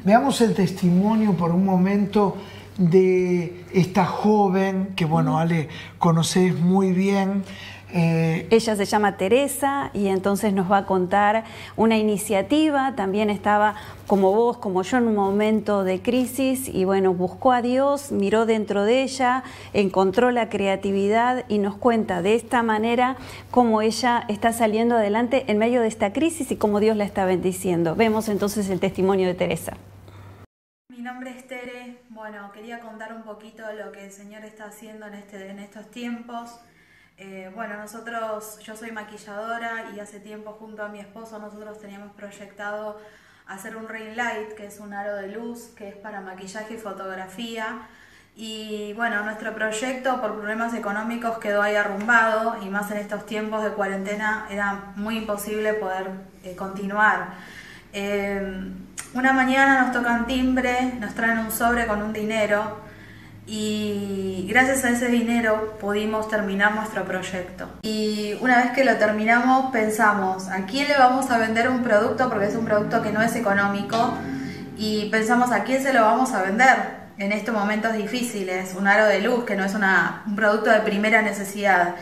Veamos 0.04 0.42
el 0.42 0.54
testimonio 0.54 1.38
por 1.38 1.52
un 1.52 1.64
momento 1.64 2.36
de 2.78 3.64
esta 3.74 4.04
joven, 4.06 4.90
que 4.98 5.06
bueno, 5.06 5.40
Ale, 5.40 5.70
conoces 5.98 6.60
muy 6.60 6.92
bien. 6.92 7.44
Eh, 7.92 8.48
Ella 8.52 8.76
se 8.76 8.86
llama 8.86 9.18
Teresa 9.18 9.90
y 9.94 10.08
entonces 10.08 10.54
nos 10.54 10.72
va 10.72 10.80
a 10.80 10.86
contar 10.86 11.44
una 11.76 11.98
iniciativa. 11.98 12.94
También 12.96 13.30
estaba 13.30 13.76
como 14.06 14.32
vos, 14.32 14.58
como 14.58 14.84
yo, 14.84 14.98
en 14.98 15.08
un 15.08 15.16
momento 15.16 15.84
de 15.84 16.02
crisis 16.02 16.68
y 16.68 16.86
bueno, 16.86 17.14
buscó 17.14 17.52
a 17.52 17.62
Dios, 17.62 18.12
miró 18.12 18.46
dentro 18.46 18.84
de 18.84 19.04
ella, 19.04 19.44
encontró 19.74 20.32
la 20.32 20.50
creatividad 20.50 21.46
y 21.48 21.58
nos 21.58 21.76
cuenta 21.76 22.22
de 22.22 22.36
esta 22.36 22.62
manera 22.64 23.18
cómo 23.50 23.82
ella 23.82 24.24
está 24.28 24.54
saliendo 24.54 24.96
adelante 24.96 25.46
en 25.48 25.58
medio 25.58 25.82
de 25.82 25.88
esta 25.88 26.14
crisis 26.14 26.52
y 26.52 26.58
cómo 26.58 26.80
Dios 26.80 26.96
la 26.96 27.06
está 27.06 27.26
bendiciendo. 27.26 27.96
Vemos 27.96 28.30
entonces 28.30 28.70
el 28.70 28.80
testimonio 28.80 29.28
de 29.28 29.34
Teresa. 29.34 29.78
Mi 30.90 31.02
nombre 31.02 31.32
es 31.32 31.48
Tere 31.48 31.98
Bueno, 32.10 32.52
quería 32.52 32.80
contar 32.80 33.14
un 33.16 33.24
poquito 33.24 33.64
lo 33.74 33.92
que 33.92 34.06
el 34.06 34.12
Señor 34.12 34.44
está 34.44 34.66
haciendo 34.66 35.08
en, 35.08 35.16
este, 35.16 35.50
en 35.50 35.60
estos 35.60 35.90
tiempos. 35.90 36.60
Eh, 37.22 37.52
bueno, 37.54 37.76
nosotros, 37.76 38.60
yo 38.64 38.78
soy 38.78 38.92
maquilladora 38.92 39.92
y 39.94 40.00
hace 40.00 40.22
tiempo 40.22 40.54
junto 40.58 40.84
a 40.84 40.88
mi 40.88 41.02
esposo 41.02 41.38
nosotros 41.38 41.78
teníamos 41.82 42.14
proyectado 42.14 42.98
hacer 43.46 43.76
un 43.76 43.90
ring 43.90 44.16
light, 44.16 44.54
que 44.54 44.68
es 44.68 44.80
un 44.80 44.94
aro 44.94 45.18
de 45.18 45.28
luz, 45.28 45.74
que 45.76 45.90
es 45.90 45.96
para 45.98 46.22
maquillaje 46.22 46.76
y 46.76 46.78
fotografía. 46.78 47.82
Y 48.38 48.94
bueno, 48.94 49.22
nuestro 49.24 49.54
proyecto 49.54 50.22
por 50.22 50.36
problemas 50.36 50.74
económicos 50.74 51.40
quedó 51.40 51.62
ahí 51.62 51.76
arrumbado 51.76 52.56
y 52.64 52.70
más 52.70 52.90
en 52.92 53.00
estos 53.00 53.26
tiempos 53.26 53.66
de 53.66 53.72
cuarentena 53.72 54.48
era 54.50 54.94
muy 54.96 55.18
imposible 55.18 55.74
poder 55.74 56.12
eh, 56.46 56.56
continuar. 56.56 57.34
Eh, 57.92 58.72
una 59.14 59.34
mañana 59.34 59.82
nos 59.82 59.92
tocan 59.92 60.26
timbre, 60.26 60.94
nos 61.02 61.14
traen 61.16 61.40
un 61.40 61.52
sobre 61.52 61.86
con 61.86 62.02
un 62.02 62.14
dinero 62.14 62.78
y 63.52 64.46
gracias 64.48 64.86
a 64.86 64.92
ese 64.92 65.08
dinero 65.08 65.80
pudimos 65.82 66.30
terminar 66.30 66.76
nuestro 66.76 67.04
proyecto. 67.04 67.68
Y 67.82 68.36
una 68.42 68.58
vez 68.58 68.72
que 68.74 68.86
lo 68.86 68.96
terminamos 68.98 69.72
pensamos, 69.72 70.50
¿a 70.50 70.68
quién 70.68 70.88
le 70.88 70.96
vamos 70.96 71.32
a 71.32 71.40
vender 71.40 71.68
un 71.68 71.82
producto? 71.82 72.30
Porque 72.30 72.46
es 72.46 72.56
un 72.56 72.66
producto 72.66 73.02
que 73.02 73.12
no 73.12 73.24
es 73.24 73.36
económico 73.36 74.14
y 74.78 75.10
pensamos, 75.10 75.52
¿a 75.52 75.64
quién 75.64 75.82
se 75.82 75.94
lo 75.94 76.04
vamos 76.04 76.32
a 76.34 76.44
vender? 76.44 77.00
En 77.18 77.32
estos 77.32 77.56
momentos 77.56 77.94
difíciles, 77.94 78.76
un 78.78 78.88
aro 78.88 79.08
de 79.08 79.20
luz 79.20 79.46
que 79.46 79.56
no 79.56 79.66
es 79.66 79.74
un 79.74 80.36
producto 80.36 80.70
de 80.70 80.82
primera 80.82 81.24
necesidad. 81.24 81.96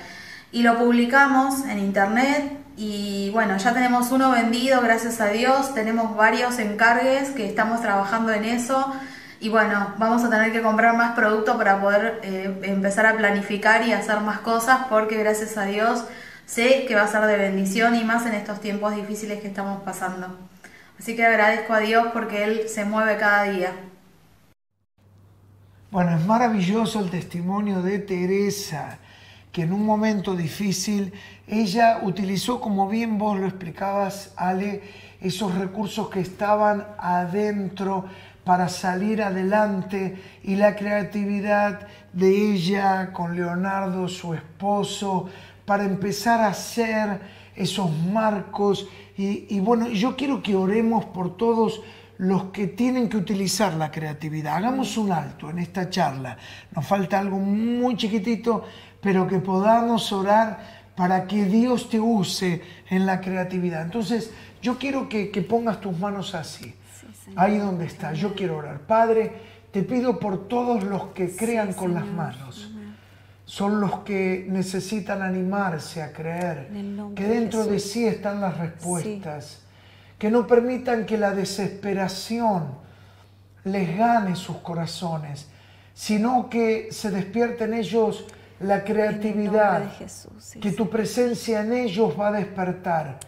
Y 0.51 0.63
lo 0.63 0.77
publicamos 0.77 1.63
en 1.63 1.79
internet 1.79 2.57
y 2.75 3.29
bueno, 3.31 3.55
ya 3.55 3.73
tenemos 3.73 4.11
uno 4.11 4.31
vendido, 4.31 4.81
gracias 4.81 5.21
a 5.21 5.27
Dios, 5.27 5.73
tenemos 5.73 6.13
varios 6.17 6.59
encargues 6.59 7.29
que 7.29 7.47
estamos 7.47 7.81
trabajando 7.81 8.33
en 8.33 8.43
eso 8.43 8.93
y 9.39 9.49
bueno, 9.49 9.93
vamos 9.97 10.23
a 10.23 10.29
tener 10.29 10.51
que 10.51 10.61
comprar 10.61 10.95
más 10.97 11.13
producto 11.15 11.57
para 11.57 11.79
poder 11.79 12.19
eh, 12.23 12.59
empezar 12.63 13.05
a 13.05 13.17
planificar 13.17 13.87
y 13.87 13.93
hacer 13.93 14.19
más 14.21 14.39
cosas 14.39 14.87
porque 14.89 15.17
gracias 15.17 15.57
a 15.57 15.65
Dios 15.65 16.05
sé 16.45 16.85
que 16.87 16.95
va 16.95 17.03
a 17.03 17.07
ser 17.07 17.21
de 17.25 17.37
bendición 17.37 17.95
y 17.95 18.03
más 18.03 18.25
en 18.25 18.33
estos 18.33 18.61
tiempos 18.61 18.95
difíciles 18.95 19.41
que 19.41 19.47
estamos 19.47 19.83
pasando. 19.83 20.27
Así 20.99 21.15
que 21.15 21.25
agradezco 21.25 21.73
a 21.73 21.79
Dios 21.79 22.07
porque 22.13 22.43
Él 22.43 22.69
se 22.69 22.85
mueve 22.85 23.17
cada 23.17 23.43
día. 23.43 23.71
Bueno, 25.91 26.17
es 26.17 26.25
maravilloso 26.25 26.99
el 26.99 27.09
testimonio 27.09 27.81
de 27.81 27.99
Teresa, 27.99 28.97
que 29.51 29.61
en 29.61 29.71
un 29.71 29.85
momento 29.85 30.35
difícil 30.35 31.13
ella 31.47 31.99
utilizó, 32.01 32.59
como 32.59 32.89
bien 32.89 33.17
vos 33.17 33.39
lo 33.39 33.47
explicabas, 33.47 34.33
Ale, 34.35 34.81
esos 35.21 35.55
recursos 35.55 36.09
que 36.09 36.19
estaban 36.19 36.85
adentro 36.97 38.05
para 38.47 38.69
salir 38.69 39.21
adelante 39.21 40.15
y 40.41 40.55
la 40.55 40.73
creatividad 40.73 41.85
de 42.13 42.53
ella 42.53 43.11
con 43.11 43.35
Leonardo, 43.35 44.07
su 44.07 44.33
esposo, 44.33 45.27
para 45.65 45.83
empezar 45.83 46.39
a 46.39 46.47
hacer 46.47 47.19
esos 47.57 47.91
marcos. 47.91 48.87
Y, 49.17 49.59
bueno, 49.59 49.89
yo 49.89 50.15
quiero 50.15 50.41
que 50.41 50.55
oremos 50.55 51.03
por 51.03 51.35
todos 51.35 51.81
los 52.19 52.45
que 52.45 52.67
tienen 52.67 53.09
que 53.09 53.17
utilizar 53.17 53.73
la 53.73 53.91
creatividad. 53.91 54.55
Hagamos 54.55 54.95
un 54.95 55.11
alto 55.11 55.49
en 55.49 55.59
esta 55.59 55.89
charla. 55.89 56.37
Nos 56.73 56.87
falta 56.87 57.19
algo 57.19 57.39
muy 57.39 57.97
chiquitito, 57.97 58.63
pero 59.01 59.27
que 59.27 59.39
podamos 59.39 60.13
orar 60.13 60.93
para 60.95 61.27
que 61.27 61.43
Dios 61.43 61.89
te 61.89 61.99
use 61.99 62.61
en 62.89 63.05
la 63.05 63.19
creatividad. 63.19 63.81
Entonces, 63.81 64.31
yo 64.61 64.77
quiero 64.77 65.09
que, 65.09 65.31
que 65.31 65.41
pongas 65.41 65.81
tus 65.81 65.99
manos 65.99 66.33
así 66.33 66.76
ahí 67.35 67.57
donde 67.57 67.85
está. 67.85 68.13
Yo 68.13 68.33
quiero 68.33 68.57
orar. 68.57 68.79
Padre, 68.79 69.33
te 69.71 69.83
pido 69.83 70.19
por 70.19 70.47
todos 70.47 70.83
los 70.83 71.07
que 71.07 71.35
crean 71.35 71.73
con 71.73 71.93
las 71.93 72.05
manos. 72.05 72.71
Son 73.45 73.79
los 73.79 73.99
que 73.99 74.45
necesitan 74.49 75.21
animarse 75.21 76.01
a 76.03 76.11
creer, 76.11 76.69
que 77.15 77.23
dentro 77.23 77.65
de, 77.65 77.79
sí 77.79 78.05
están 78.05 78.41
las 78.41 78.57
respuestas, 78.57 79.61
que 80.17 80.29
no 80.29 80.45
permitan 80.45 81.05
que 81.05 81.17
la 81.17 81.31
desesperación 81.31 82.71
les 83.63 83.97
gane 83.97 84.35
sus 84.35 84.57
corazones, 84.57 85.47
sino 85.93 86.49
que 86.49 86.89
se 86.91 87.09
despierte 87.09 87.65
en 87.65 87.75
ellos 87.75 88.25
la 88.59 88.83
creatividad, 88.83 89.83
que 90.59 90.71
tu 90.71 90.89
presencia 90.89 91.61
en 91.61 91.73
ellos 91.73 92.19
va 92.19 92.29
a 92.29 92.31
despertar, 92.31 93.19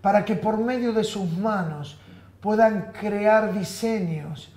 para 0.00 0.24
que 0.24 0.34
por 0.34 0.58
medio 0.58 0.92
de 0.92 1.04
sus 1.04 1.30
manos 1.30 1.98
puedan 2.42 2.92
crear 2.92 3.56
diseños, 3.56 4.52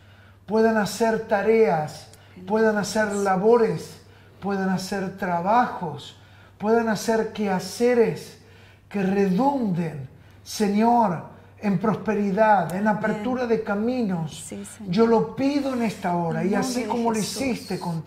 puedan 0.48 0.76
hacer 0.76 1.28
tareas, 1.28 2.10
puedan 2.48 2.78
hacer 2.78 3.14
labores, 3.14 4.02
puedan 4.42 4.70
hacer 4.70 5.18
trabajos, 5.18 6.18
puedan 6.58 6.90
hacer 6.90 7.32
quehaceres 7.32 8.40
que 8.90 9.04
redunden, 9.04 10.10
Señor, 10.44 11.26
en 11.60 11.78
prosperidad, 11.80 12.76
en 12.76 12.88
apertura 12.88 13.46
de 13.46 13.64
caminos. 13.64 14.52
Yo 14.88 15.06
lo 15.06 15.36
pido 15.36 15.74
en 15.74 15.84
esta 15.84 16.16
hora 16.18 16.44
y 16.44 16.56
así 16.56 16.86
como 16.86 17.12
lo 17.12 17.20
hiciste 17.20 17.80
con, 17.80 18.04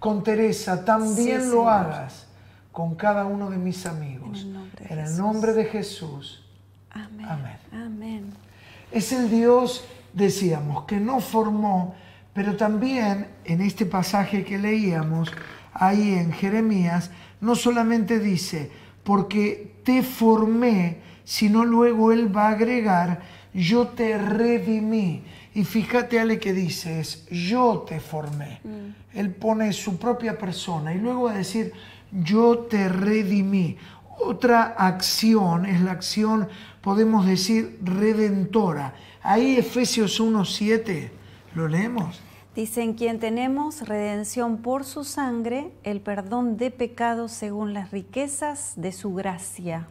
con 0.00 0.24
Teresa, 0.24 0.84
también 0.84 1.48
lo 1.50 1.70
hagas 1.70 2.26
con 2.72 2.96
cada 2.96 3.24
uno 3.24 3.50
de 3.50 3.56
mis 3.56 3.86
amigos. 3.86 4.46
En 4.88 4.98
el 4.98 5.16
nombre 5.16 5.52
de, 5.52 5.64
Jesús. 5.64 6.44
Amén. 6.90 7.26
Amén. 7.26 7.58
Amén. 7.72 8.45
Es 8.90 9.12
el 9.12 9.30
Dios, 9.30 9.84
decíamos, 10.12 10.84
que 10.84 10.98
no 10.98 11.20
formó, 11.20 11.94
pero 12.32 12.56
también 12.56 13.28
en 13.44 13.60
este 13.60 13.86
pasaje 13.86 14.44
que 14.44 14.58
leíamos, 14.58 15.32
ahí 15.72 16.14
en 16.14 16.32
Jeremías, 16.32 17.10
no 17.40 17.54
solamente 17.54 18.18
dice, 18.18 18.70
porque 19.04 19.74
te 19.84 20.02
formé, 20.02 20.98
sino 21.24 21.64
luego 21.64 22.12
él 22.12 22.34
va 22.34 22.48
a 22.48 22.52
agregar, 22.52 23.20
yo 23.52 23.88
te 23.88 24.18
redimí. 24.18 25.22
Y 25.54 25.64
fíjate, 25.64 26.20
Ale, 26.20 26.38
que 26.38 26.52
dice, 26.52 27.00
es 27.00 27.26
yo 27.30 27.84
te 27.88 28.00
formé. 28.00 28.60
Mm. 28.62 29.18
Él 29.18 29.30
pone 29.30 29.72
su 29.72 29.98
propia 29.98 30.36
persona 30.36 30.94
y 30.94 30.98
luego 30.98 31.24
va 31.24 31.32
a 31.32 31.38
decir, 31.38 31.72
yo 32.12 32.58
te 32.58 32.88
redimí. 32.88 33.76
Otra 34.18 34.74
acción 34.78 35.66
es 35.66 35.80
la 35.80 35.92
acción, 35.92 36.48
podemos 36.80 37.26
decir, 37.26 37.78
redentora. 37.82 38.94
Ahí 39.22 39.56
Efesios 39.56 40.20
1.7, 40.20 41.10
¿lo 41.54 41.68
leemos? 41.68 42.20
Dice, 42.54 42.82
en 42.82 42.94
quien 42.94 43.18
tenemos 43.18 43.86
redención 43.86 44.58
por 44.58 44.84
su 44.84 45.04
sangre, 45.04 45.72
el 45.82 46.00
perdón 46.00 46.56
de 46.56 46.70
pecados 46.70 47.32
según 47.32 47.74
las 47.74 47.90
riquezas 47.90 48.72
de 48.76 48.92
su 48.92 49.12
gracia. 49.14 49.88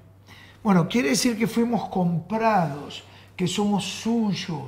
Bueno, 0.63 0.89
quiere 0.89 1.09
decir 1.09 1.37
que 1.37 1.45
fuimos 1.45 1.87
comprados, 1.89 3.03
que 3.35 3.47
somos 3.47 3.85
suyos, 3.85 4.63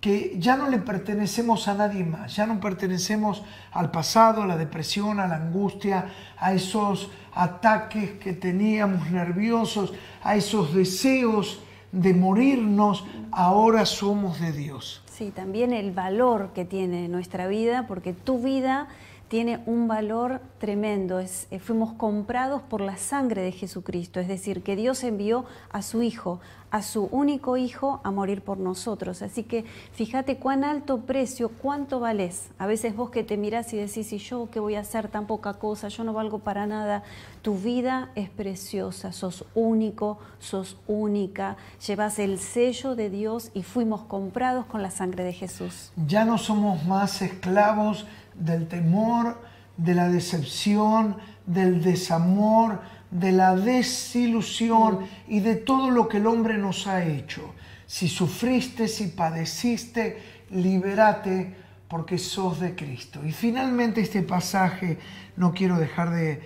que 0.00 0.34
ya 0.38 0.56
no 0.56 0.68
le 0.68 0.78
pertenecemos 0.78 1.68
a 1.68 1.74
nadie 1.74 2.04
más, 2.04 2.34
ya 2.34 2.46
no 2.46 2.58
pertenecemos 2.58 3.44
al 3.70 3.90
pasado, 3.90 4.42
a 4.42 4.46
la 4.46 4.56
depresión, 4.56 5.20
a 5.20 5.28
la 5.28 5.36
angustia, 5.36 6.06
a 6.38 6.54
esos 6.54 7.10
ataques 7.34 8.12
que 8.12 8.32
teníamos 8.32 9.10
nerviosos, 9.10 9.92
a 10.22 10.36
esos 10.36 10.74
deseos 10.74 11.60
de 11.92 12.14
morirnos, 12.14 13.04
ahora 13.30 13.84
somos 13.84 14.40
de 14.40 14.52
Dios. 14.52 15.02
Sí, 15.06 15.30
también 15.30 15.72
el 15.72 15.92
valor 15.92 16.50
que 16.54 16.64
tiene 16.64 17.08
nuestra 17.08 17.46
vida, 17.46 17.86
porque 17.86 18.12
tu 18.12 18.38
vida 18.38 18.88
tiene 19.32 19.62
un 19.64 19.88
valor 19.88 20.42
tremendo. 20.58 21.18
Eh, 21.18 21.58
fuimos 21.58 21.94
comprados 21.94 22.60
por 22.60 22.82
la 22.82 22.98
sangre 22.98 23.40
de 23.40 23.50
Jesucristo, 23.50 24.20
es 24.20 24.28
decir, 24.28 24.62
que 24.62 24.76
Dios 24.76 25.02
envió 25.04 25.46
a 25.70 25.80
su 25.80 26.02
Hijo, 26.02 26.38
a 26.70 26.82
su 26.82 27.04
único 27.04 27.56
Hijo, 27.56 28.02
a 28.04 28.10
morir 28.10 28.42
por 28.42 28.58
nosotros. 28.58 29.22
Así 29.22 29.42
que 29.42 29.64
fíjate 29.94 30.36
cuán 30.36 30.64
alto 30.64 31.00
precio, 31.06 31.48
cuánto 31.48 31.98
vales. 31.98 32.50
A 32.58 32.66
veces 32.66 32.94
vos 32.94 33.08
que 33.08 33.24
te 33.24 33.38
mirás 33.38 33.72
y 33.72 33.78
decís, 33.78 34.12
¿y 34.12 34.18
yo 34.18 34.50
qué 34.52 34.60
voy 34.60 34.74
a 34.74 34.80
hacer 34.80 35.08
tan 35.08 35.26
poca 35.26 35.54
cosa? 35.54 35.88
Yo 35.88 36.04
no 36.04 36.12
valgo 36.12 36.40
para 36.40 36.66
nada. 36.66 37.02
Tu 37.40 37.56
vida 37.56 38.10
es 38.14 38.28
preciosa, 38.28 39.12
sos 39.12 39.46
único, 39.54 40.18
sos 40.40 40.76
única, 40.86 41.56
llevas 41.86 42.18
el 42.18 42.38
sello 42.38 42.94
de 42.96 43.08
Dios 43.08 43.50
y 43.54 43.62
fuimos 43.62 44.02
comprados 44.02 44.66
con 44.66 44.82
la 44.82 44.90
sangre 44.90 45.24
de 45.24 45.32
Jesús. 45.32 45.90
Ya 46.06 46.26
no 46.26 46.36
somos 46.36 46.84
más 46.84 47.22
esclavos 47.22 48.04
del 48.34 48.68
temor, 48.68 49.40
de 49.76 49.94
la 49.94 50.08
decepción, 50.08 51.16
del 51.46 51.82
desamor, 51.82 52.80
de 53.10 53.32
la 53.32 53.54
desilusión 53.54 55.00
y 55.28 55.40
de 55.40 55.56
todo 55.56 55.90
lo 55.90 56.08
que 56.08 56.16
el 56.16 56.26
hombre 56.26 56.56
nos 56.58 56.86
ha 56.86 57.04
hecho. 57.04 57.54
Si 57.86 58.08
sufriste, 58.08 58.88
si 58.88 59.08
padeciste, 59.08 60.18
libérate 60.50 61.54
porque 61.88 62.16
sos 62.16 62.58
de 62.58 62.74
Cristo. 62.74 63.20
Y 63.24 63.32
finalmente 63.32 64.00
este 64.00 64.22
pasaje, 64.22 64.98
no 65.36 65.52
quiero 65.52 65.78
dejar 65.78 66.10
de, 66.10 66.40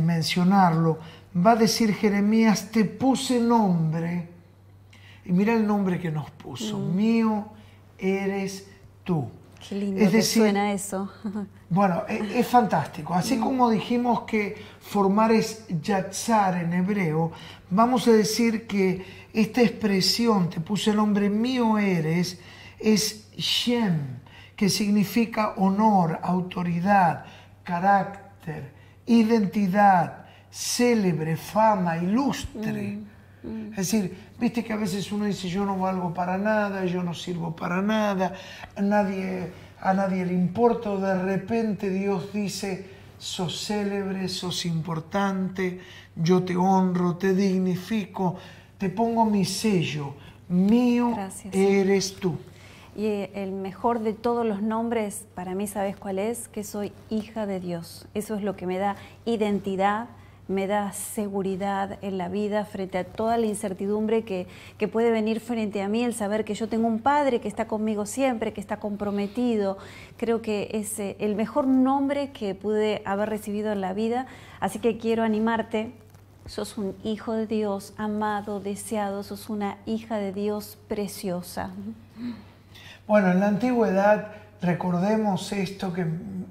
mencionarlo, 0.00 0.98
va 1.34 1.52
a 1.52 1.56
decir 1.56 1.94
Jeremías, 1.94 2.70
te 2.72 2.84
puse 2.84 3.38
nombre, 3.38 4.28
y 5.24 5.32
mira 5.32 5.54
el 5.54 5.66
nombre 5.66 6.00
que 6.00 6.10
nos 6.10 6.30
puso, 6.32 6.78
mm. 6.78 6.96
mío 6.96 7.46
eres 7.96 8.68
tú. 9.04 9.30
Qué 9.68 9.76
lindo 9.76 10.10
que 10.10 10.22
suena 10.22 10.72
eso. 10.72 11.10
Bueno, 11.72 12.04
e, 12.06 12.38
es, 12.40 12.46
fantástico. 12.46 13.14
Así 13.14 13.38
como 13.38 13.70
dijimos 13.70 14.24
que 14.24 14.62
formar 14.78 15.32
es 15.32 15.64
yatzar 15.80 16.62
en 16.62 16.74
hebreo, 16.74 17.32
vamos 17.70 18.06
a 18.08 18.12
decir 18.12 18.66
que 18.66 19.02
esta 19.32 19.62
expresión, 19.62 20.50
te 20.50 20.60
puse 20.60 20.90
el 20.90 20.96
nombre 20.96 21.30
mío 21.30 21.78
eres, 21.78 22.38
es 22.78 23.30
Shem, 23.38 24.20
que 24.54 24.68
significa 24.68 25.54
honor, 25.56 26.20
autoridad, 26.22 27.24
carácter, 27.62 28.70
identidad, 29.06 30.26
célebre, 30.50 31.38
fama, 31.38 31.96
ilustre. 31.96 32.98
Mm, 33.42 33.48
mm. 33.48 33.70
Es 33.70 33.76
decir, 33.76 34.14
viste 34.42 34.64
que 34.64 34.72
a 34.72 34.76
veces 34.76 35.12
uno 35.12 35.24
dice 35.24 35.48
yo 35.48 35.64
no 35.64 35.78
valgo 35.78 36.12
para 36.12 36.36
nada, 36.36 36.84
yo 36.84 37.02
no 37.02 37.14
sirvo 37.14 37.54
para 37.54 37.80
nada, 37.80 38.34
nadie 38.76 39.52
a 39.80 39.94
nadie 39.94 40.24
le 40.24 40.32
importa 40.32 40.96
de 40.96 41.22
repente 41.22 41.90
Dios 41.90 42.32
dice, 42.32 42.86
sos 43.18 43.66
célebre, 43.66 44.28
sos 44.28 44.64
importante, 44.64 45.80
yo 46.16 46.42
te 46.42 46.56
honro, 46.56 47.16
te 47.16 47.34
dignifico, 47.34 48.36
te 48.78 48.88
pongo 48.90 49.24
mi 49.24 49.44
sello, 49.44 50.14
mío 50.48 51.16
eres 51.52 52.16
tú. 52.16 52.36
Y 52.94 53.06
el 53.34 53.52
mejor 53.52 54.00
de 54.00 54.12
todos 54.12 54.46
los 54.46 54.60
nombres, 54.60 55.24
para 55.34 55.54
mí, 55.54 55.66
¿sabes 55.66 55.96
cuál 55.96 56.18
es? 56.18 56.48
Que 56.48 56.62
soy 56.62 56.92
hija 57.08 57.46
de 57.46 57.58
Dios. 57.58 58.06
Eso 58.12 58.34
es 58.34 58.42
lo 58.42 58.54
que 58.54 58.66
me 58.66 58.76
da 58.76 58.96
identidad, 59.24 60.08
me 60.48 60.66
da 60.66 60.92
seguridad 60.92 61.98
en 62.02 62.18
la 62.18 62.28
vida 62.28 62.64
frente 62.64 62.98
a 62.98 63.04
toda 63.04 63.36
la 63.38 63.46
incertidumbre 63.46 64.24
que, 64.24 64.46
puede 64.92 65.10
venir 65.10 65.40
frente 65.40 65.82
a 65.82 65.88
mí, 65.88 66.02
el 66.02 66.14
saber 66.14 66.44
que 66.44 66.54
yo 66.54 66.68
tengo 66.68 66.88
un 66.88 66.98
padre 66.98 67.40
que 67.40 67.48
está 67.48 67.66
conmigo 67.66 68.04
siempre, 68.04 68.52
que 68.52 68.60
está 68.60 68.78
comprometido. 68.78 69.78
Creo 70.16 70.42
que 70.42 70.68
es 70.72 70.98
eh, 70.98 71.16
el 71.20 71.36
mejor 71.36 71.66
nombre 71.66 72.32
que 72.32 72.54
pude 72.54 73.02
haber 73.04 73.28
recibido 73.28 73.72
en 73.72 73.80
la 73.80 73.92
vida, 73.92 74.26
así 74.60 74.80
que 74.80 74.98
quiero 74.98 75.22
animarte. 75.22 75.92
Sos 76.46 76.76
un 76.76 76.96
hijo 77.04 77.34
de 77.34 77.46
Dios, 77.46 77.94
amado, 77.96 78.58
deseado, 78.58 79.22
sos 79.22 79.48
una 79.48 79.78
hija 79.86 80.16
de 80.16 80.32
Dios 80.32 80.76
preciosa. 80.88 81.70
Bueno, 83.06 83.30
en 83.30 83.38
la 83.38 83.46
antigüedad 83.46 84.32
recordemos 84.60 85.52
esto 85.52 85.92
que 85.92 86.04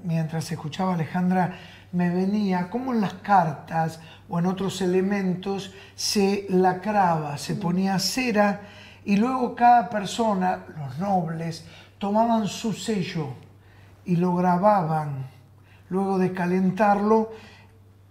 mientras 0.04 0.50
escuchaba 0.50 0.94
Alejandra, 0.94 1.58
me 1.92 2.08
venía 2.08 2.70
como 2.70 2.92
en 2.92 3.00
las 3.00 3.14
cartas 3.14 4.00
o 4.28 4.38
en 4.38 4.46
otros 4.46 4.80
elementos 4.80 5.72
se 5.94 6.46
lacraba, 6.48 7.36
se 7.36 7.54
ponía 7.54 7.98
cera 7.98 8.62
y 9.04 9.16
luego 9.16 9.54
cada 9.54 9.90
persona, 9.90 10.64
los 10.76 10.98
nobles, 10.98 11.64
tomaban 11.98 12.46
su 12.46 12.72
sello 12.72 13.34
y 14.04 14.16
lo 14.16 14.34
grababan 14.34 15.26
luego 15.90 16.18
de 16.18 16.32
calentarlo 16.32 17.32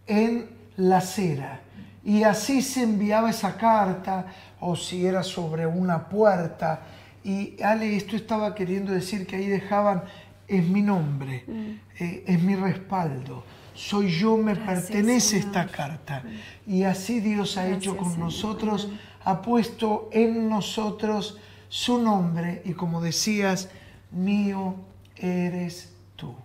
en 0.06 0.48
la 0.78 1.02
cera. 1.02 1.62
Y 2.04 2.24
así 2.24 2.62
se 2.62 2.84
enviaba 2.84 3.30
esa 3.30 3.58
carta 3.58 4.26
o 4.60 4.76
si 4.76 5.06
era 5.06 5.24
sobre 5.24 5.65
una 5.65 6.08
puerta. 6.08 6.82
Y 7.24 7.62
Ale, 7.62 7.96
esto 7.96 8.15
estaba 8.15 8.54
queriendo 8.54 8.91
decir 8.91 9.26
que 9.26 9.38
ahí 9.38 9.48
dejaban, 9.48 10.04
es 10.48 10.67
mi 10.67 10.82
nombre, 10.82 11.46
mm. 11.48 12.04
eh, 12.04 12.24
es 12.28 12.41
mi 12.41 12.56
respaldo 12.56 13.44
soy 13.73 14.10
yo, 14.10 14.38
me 14.38 14.55
pertenece 14.55 15.38
esta 15.38 15.67
carta. 15.67 16.23
Y 16.67 16.84
así 16.84 17.19
Dios 17.19 17.57
ha 17.57 17.67
hecho 17.67 17.97
con 17.97 18.19
nosotros, 18.19 18.89
ha 19.23 19.41
puesto 19.41 20.10
en 20.12 20.49
nosotros 20.49 21.38
su 21.69 21.99
nombre 21.99 22.62
y 22.65 22.73
como 22.73 23.01
decías, 23.01 23.69
mío 24.12 24.75
eres 25.15 25.93
tú. 26.15 26.36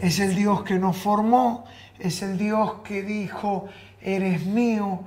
es 0.00 0.20
el 0.20 0.34
Dios 0.34 0.62
que 0.64 0.78
nos 0.78 0.96
formó, 0.96 1.64
es 1.98 2.22
el 2.22 2.36
Dios 2.36 2.74
que 2.84 3.02
dijo, 3.02 3.68
eres 4.00 4.44
mío, 4.44 5.00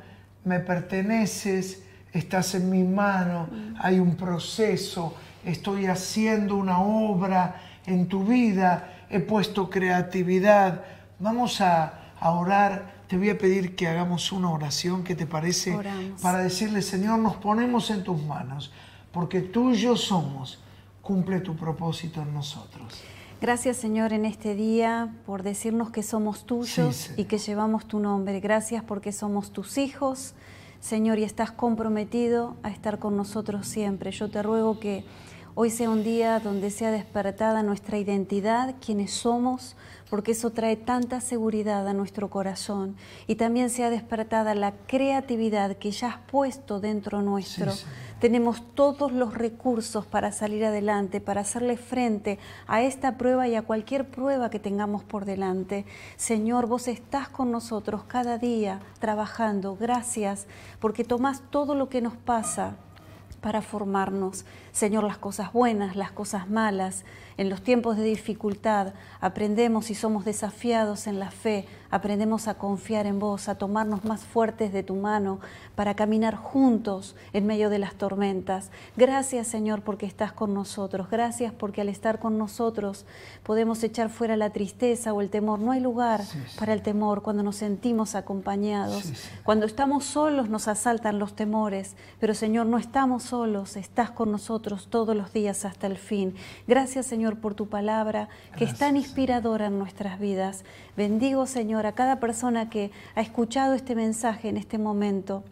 me 0.43 0.59
perteneces, 0.59 1.83
estás 2.11 2.55
en 2.55 2.69
mi 2.69 2.83
mano, 2.83 3.47
mm. 3.51 3.75
hay 3.79 3.99
un 3.99 4.15
proceso, 4.15 5.15
estoy 5.45 5.85
haciendo 5.85 6.55
una 6.55 6.81
obra 6.81 7.61
en 7.85 8.07
tu 8.07 8.23
vida, 8.23 9.05
he 9.09 9.19
puesto 9.19 9.69
creatividad, 9.69 10.83
Vamos 11.19 11.61
a, 11.61 11.93
orar. 12.21 12.99
Te 13.07 13.17
voy 13.17 13.29
a 13.29 13.37
pedir 13.37 13.75
que 13.75 13.87
hagamos 13.87 14.31
una 14.31 14.51
oración, 14.51 15.03
¿qué 15.03 15.15
te 15.15 15.25
parece? 15.25 15.77
Para 16.21 16.39
decirle, 16.39 16.81
Señor, 16.81 17.19
nos 17.19 17.35
ponemos 17.37 17.89
en 17.89 18.03
tus 18.03 18.21
manos, 18.23 18.71
porque 19.11 19.41
tuyos 19.41 20.01
somos. 20.01 20.59
Cumple 21.01 21.39
tu 21.39 21.55
propósito 21.55 22.21
en 22.21 22.33
nosotros. 22.33 23.01
Gracias 23.41 23.77
Señor 23.77 24.11
en 24.11 24.25
este 24.25 24.53
día 24.53 25.15
por 25.25 25.43
decirnos 25.43 25.91
que 25.91 26.03
somos 26.03 26.45
tuyos 26.45 27.11
y 27.15 27.23
que 27.23 27.37
llevamos 27.37 27.87
tu 27.87 27.99
nombre. 27.99 28.41
Gracias 28.41 28.83
porque 28.83 29.13
somos 29.13 29.51
tus 29.51 29.77
hijos, 29.77 30.33
Señor, 30.81 31.19
y 31.19 31.23
estás 31.23 31.49
comprometido 31.49 32.57
a 32.63 32.69
estar 32.69 32.99
con 32.99 33.15
nosotros 33.15 33.65
siempre. 33.65 34.11
Yo 34.11 34.29
te 34.29 34.43
ruego 34.43 34.79
que 34.81 35.05
hoy 35.61 35.69
sea 35.69 35.89
un 35.89 36.05
día 36.05 36.39
donde 36.39 36.71
sea 36.71 36.89
despertada 36.89 37.63
nuestra 37.63 37.97
identidad, 37.97 38.75
quienes 38.79 39.11
somos, 39.11 39.75
porque 40.09 40.31
eso 40.31 40.51
trae 40.51 40.77
tanta 40.77 41.19
seguridad 41.19 41.85
a 41.85 41.91
nuestro 41.91 42.29
corazón 42.29 42.95
y 43.27 43.35
también 43.35 43.69
se 43.69 43.83
ha 43.83 43.89
despertada 43.89 44.55
la 44.55 44.71
creatividad 44.87 45.75
que 45.75 45.91
ya 45.91 46.11
has 46.11 46.17
puesto 46.31 46.79
dentro 46.79 47.21
nuestro. 47.21 47.73
Tenemos 48.21 48.73
todos 48.73 49.11
los 49.11 49.33
recursos 49.33 50.05
para 50.05 50.31
salir 50.31 50.63
adelante, 50.63 51.19
para 51.19 51.41
hacerle 51.41 51.75
frente 51.75 52.39
a 52.65 52.81
esta 52.81 53.17
prueba 53.17 53.45
y 53.49 53.55
a 53.55 53.61
cualquier 53.61 54.09
prueba 54.09 54.49
que 54.49 54.59
tengamos 54.59 55.03
por 55.03 55.25
delante. 55.25 55.85
Señor, 56.15 56.67
vos 56.67 56.87
estás 56.87 57.27
con 57.27 57.51
nosotros 57.51 58.03
cada 58.07 58.37
día 58.37 58.79
trabajando. 58.99 59.75
Gracias 59.75 60.47
porque 60.79 61.03
tomás 61.03 61.43
todo 61.49 61.75
lo 61.75 61.89
que 61.89 62.01
nos 62.01 62.15
pasa 62.15 62.77
para 63.39 63.61
formarnos. 63.61 64.45
Señor, 64.71 65.03
las 65.03 65.17
cosas 65.17 65.53
buenas, 65.53 65.95
las 65.95 66.11
cosas 66.11 66.49
malas, 66.49 67.05
en 67.39 67.49
los 67.49 67.61
tiempos 67.61 67.95
de 67.95 68.03
dificultad 68.03 68.93
aprendemos 69.21 69.91
y 69.91 69.95
somos 69.95 70.25
desafiados 70.25 71.07
en 71.07 71.19
la 71.19 71.31
fe, 71.31 71.65
aprendemos 71.89 72.49
a 72.49 72.55
confiar 72.55 73.05
en 73.05 73.17
vos, 73.17 73.47
a 73.47 73.55
tomarnos 73.55 74.03
más 74.03 74.25
fuertes 74.25 74.73
de 74.73 74.83
tu 74.83 74.95
mano 74.95 75.39
para 75.73 75.95
caminar 75.95 76.35
juntos 76.35 77.15
en 77.31 77.47
medio 77.47 77.69
de 77.69 77.79
las 77.79 77.95
tormentas. 77.95 78.71
Gracias 78.97 79.47
Señor 79.47 79.83
porque 79.83 80.05
estás 80.05 80.33
con 80.33 80.53
nosotros, 80.53 81.09
gracias 81.09 81.53
porque 81.53 81.79
al 81.79 81.87
estar 81.87 82.19
con 82.19 82.37
nosotros 82.37 83.05
podemos 83.43 83.81
echar 83.83 84.09
fuera 84.09 84.35
la 84.35 84.49
tristeza 84.49 85.13
o 85.13 85.21
el 85.21 85.29
temor. 85.29 85.59
No 85.59 85.71
hay 85.71 85.79
lugar 85.79 86.21
para 86.59 86.73
el 86.73 86.81
temor 86.81 87.21
cuando 87.21 87.41
nos 87.41 87.55
sentimos 87.55 88.15
acompañados. 88.15 89.13
Cuando 89.45 89.65
estamos 89.65 90.03
solos 90.03 90.49
nos 90.49 90.67
asaltan 90.67 91.19
los 91.19 91.37
temores, 91.37 91.95
pero 92.19 92.33
Señor 92.33 92.65
no 92.65 92.77
estamos 92.77 93.23
solos, 93.23 93.77
estás 93.77 94.11
con 94.11 94.29
nosotros 94.29 94.87
todos 94.89 95.15
los 95.15 95.31
días 95.31 95.63
hasta 95.63 95.87
el 95.87 95.97
fin. 95.97 96.35
Gracias 96.67 97.05
Señor 97.05 97.28
por 97.37 97.53
tu 97.53 97.67
palabra, 97.67 98.29
que 98.57 98.65
es 98.65 98.77
tan 98.77 98.97
inspiradora 98.97 99.67
en 99.67 99.79
nuestras 99.79 100.19
vidas. 100.19 100.63
Bendigo, 100.97 101.45
Señor, 101.45 101.85
a 101.85 101.93
cada 101.93 102.19
persona 102.19 102.69
que 102.69 102.91
ha 103.15 103.21
escuchado 103.21 103.73
este 103.73 103.95
mensaje 103.95 104.49
en 104.49 104.57
este 104.57 104.77
momento. 104.77 105.43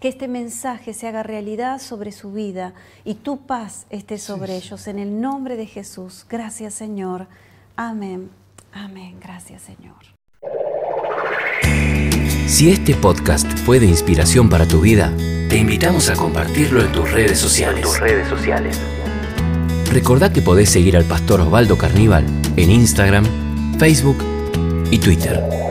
Que 0.00 0.08
este 0.08 0.28
mensaje 0.28 0.92
se 0.92 1.08
haga 1.08 1.22
realidad 1.22 1.80
sobre 1.80 2.12
su 2.12 2.32
vida 2.32 2.74
y 3.04 3.14
tu 3.14 3.46
paz 3.46 3.86
esté 3.88 4.18
sobre 4.18 4.56
ellos. 4.56 4.86
En 4.88 4.98
el 4.98 5.20
nombre 5.20 5.56
de 5.56 5.66
Jesús. 5.66 6.26
Gracias, 6.28 6.74
Señor. 6.74 7.28
Amén. 7.76 8.30
Amén. 8.72 9.16
Gracias, 9.20 9.62
Señor. 9.62 9.96
Si 12.46 12.70
este 12.70 12.94
podcast 12.94 13.50
fue 13.58 13.80
de 13.80 13.86
inspiración 13.86 14.48
para 14.48 14.68
tu 14.68 14.80
vida, 14.80 15.12
te 15.48 15.56
invitamos 15.56 16.08
a 16.10 16.14
compartirlo 16.14 16.80
en 16.80 16.92
tus 16.92 17.10
redes 17.10 17.38
sociales. 17.38 17.78
En 17.78 17.82
tus 17.82 17.98
redes 17.98 18.28
sociales. 18.28 18.80
Recordá 19.90 20.32
que 20.32 20.42
podés 20.42 20.70
seguir 20.70 20.96
al 20.96 21.04
pastor 21.04 21.40
Osvaldo 21.40 21.78
Carníbal 21.78 22.24
en 22.56 22.70
Instagram, 22.70 23.24
Facebook 23.78 24.18
y 24.90 24.98
Twitter. 24.98 25.65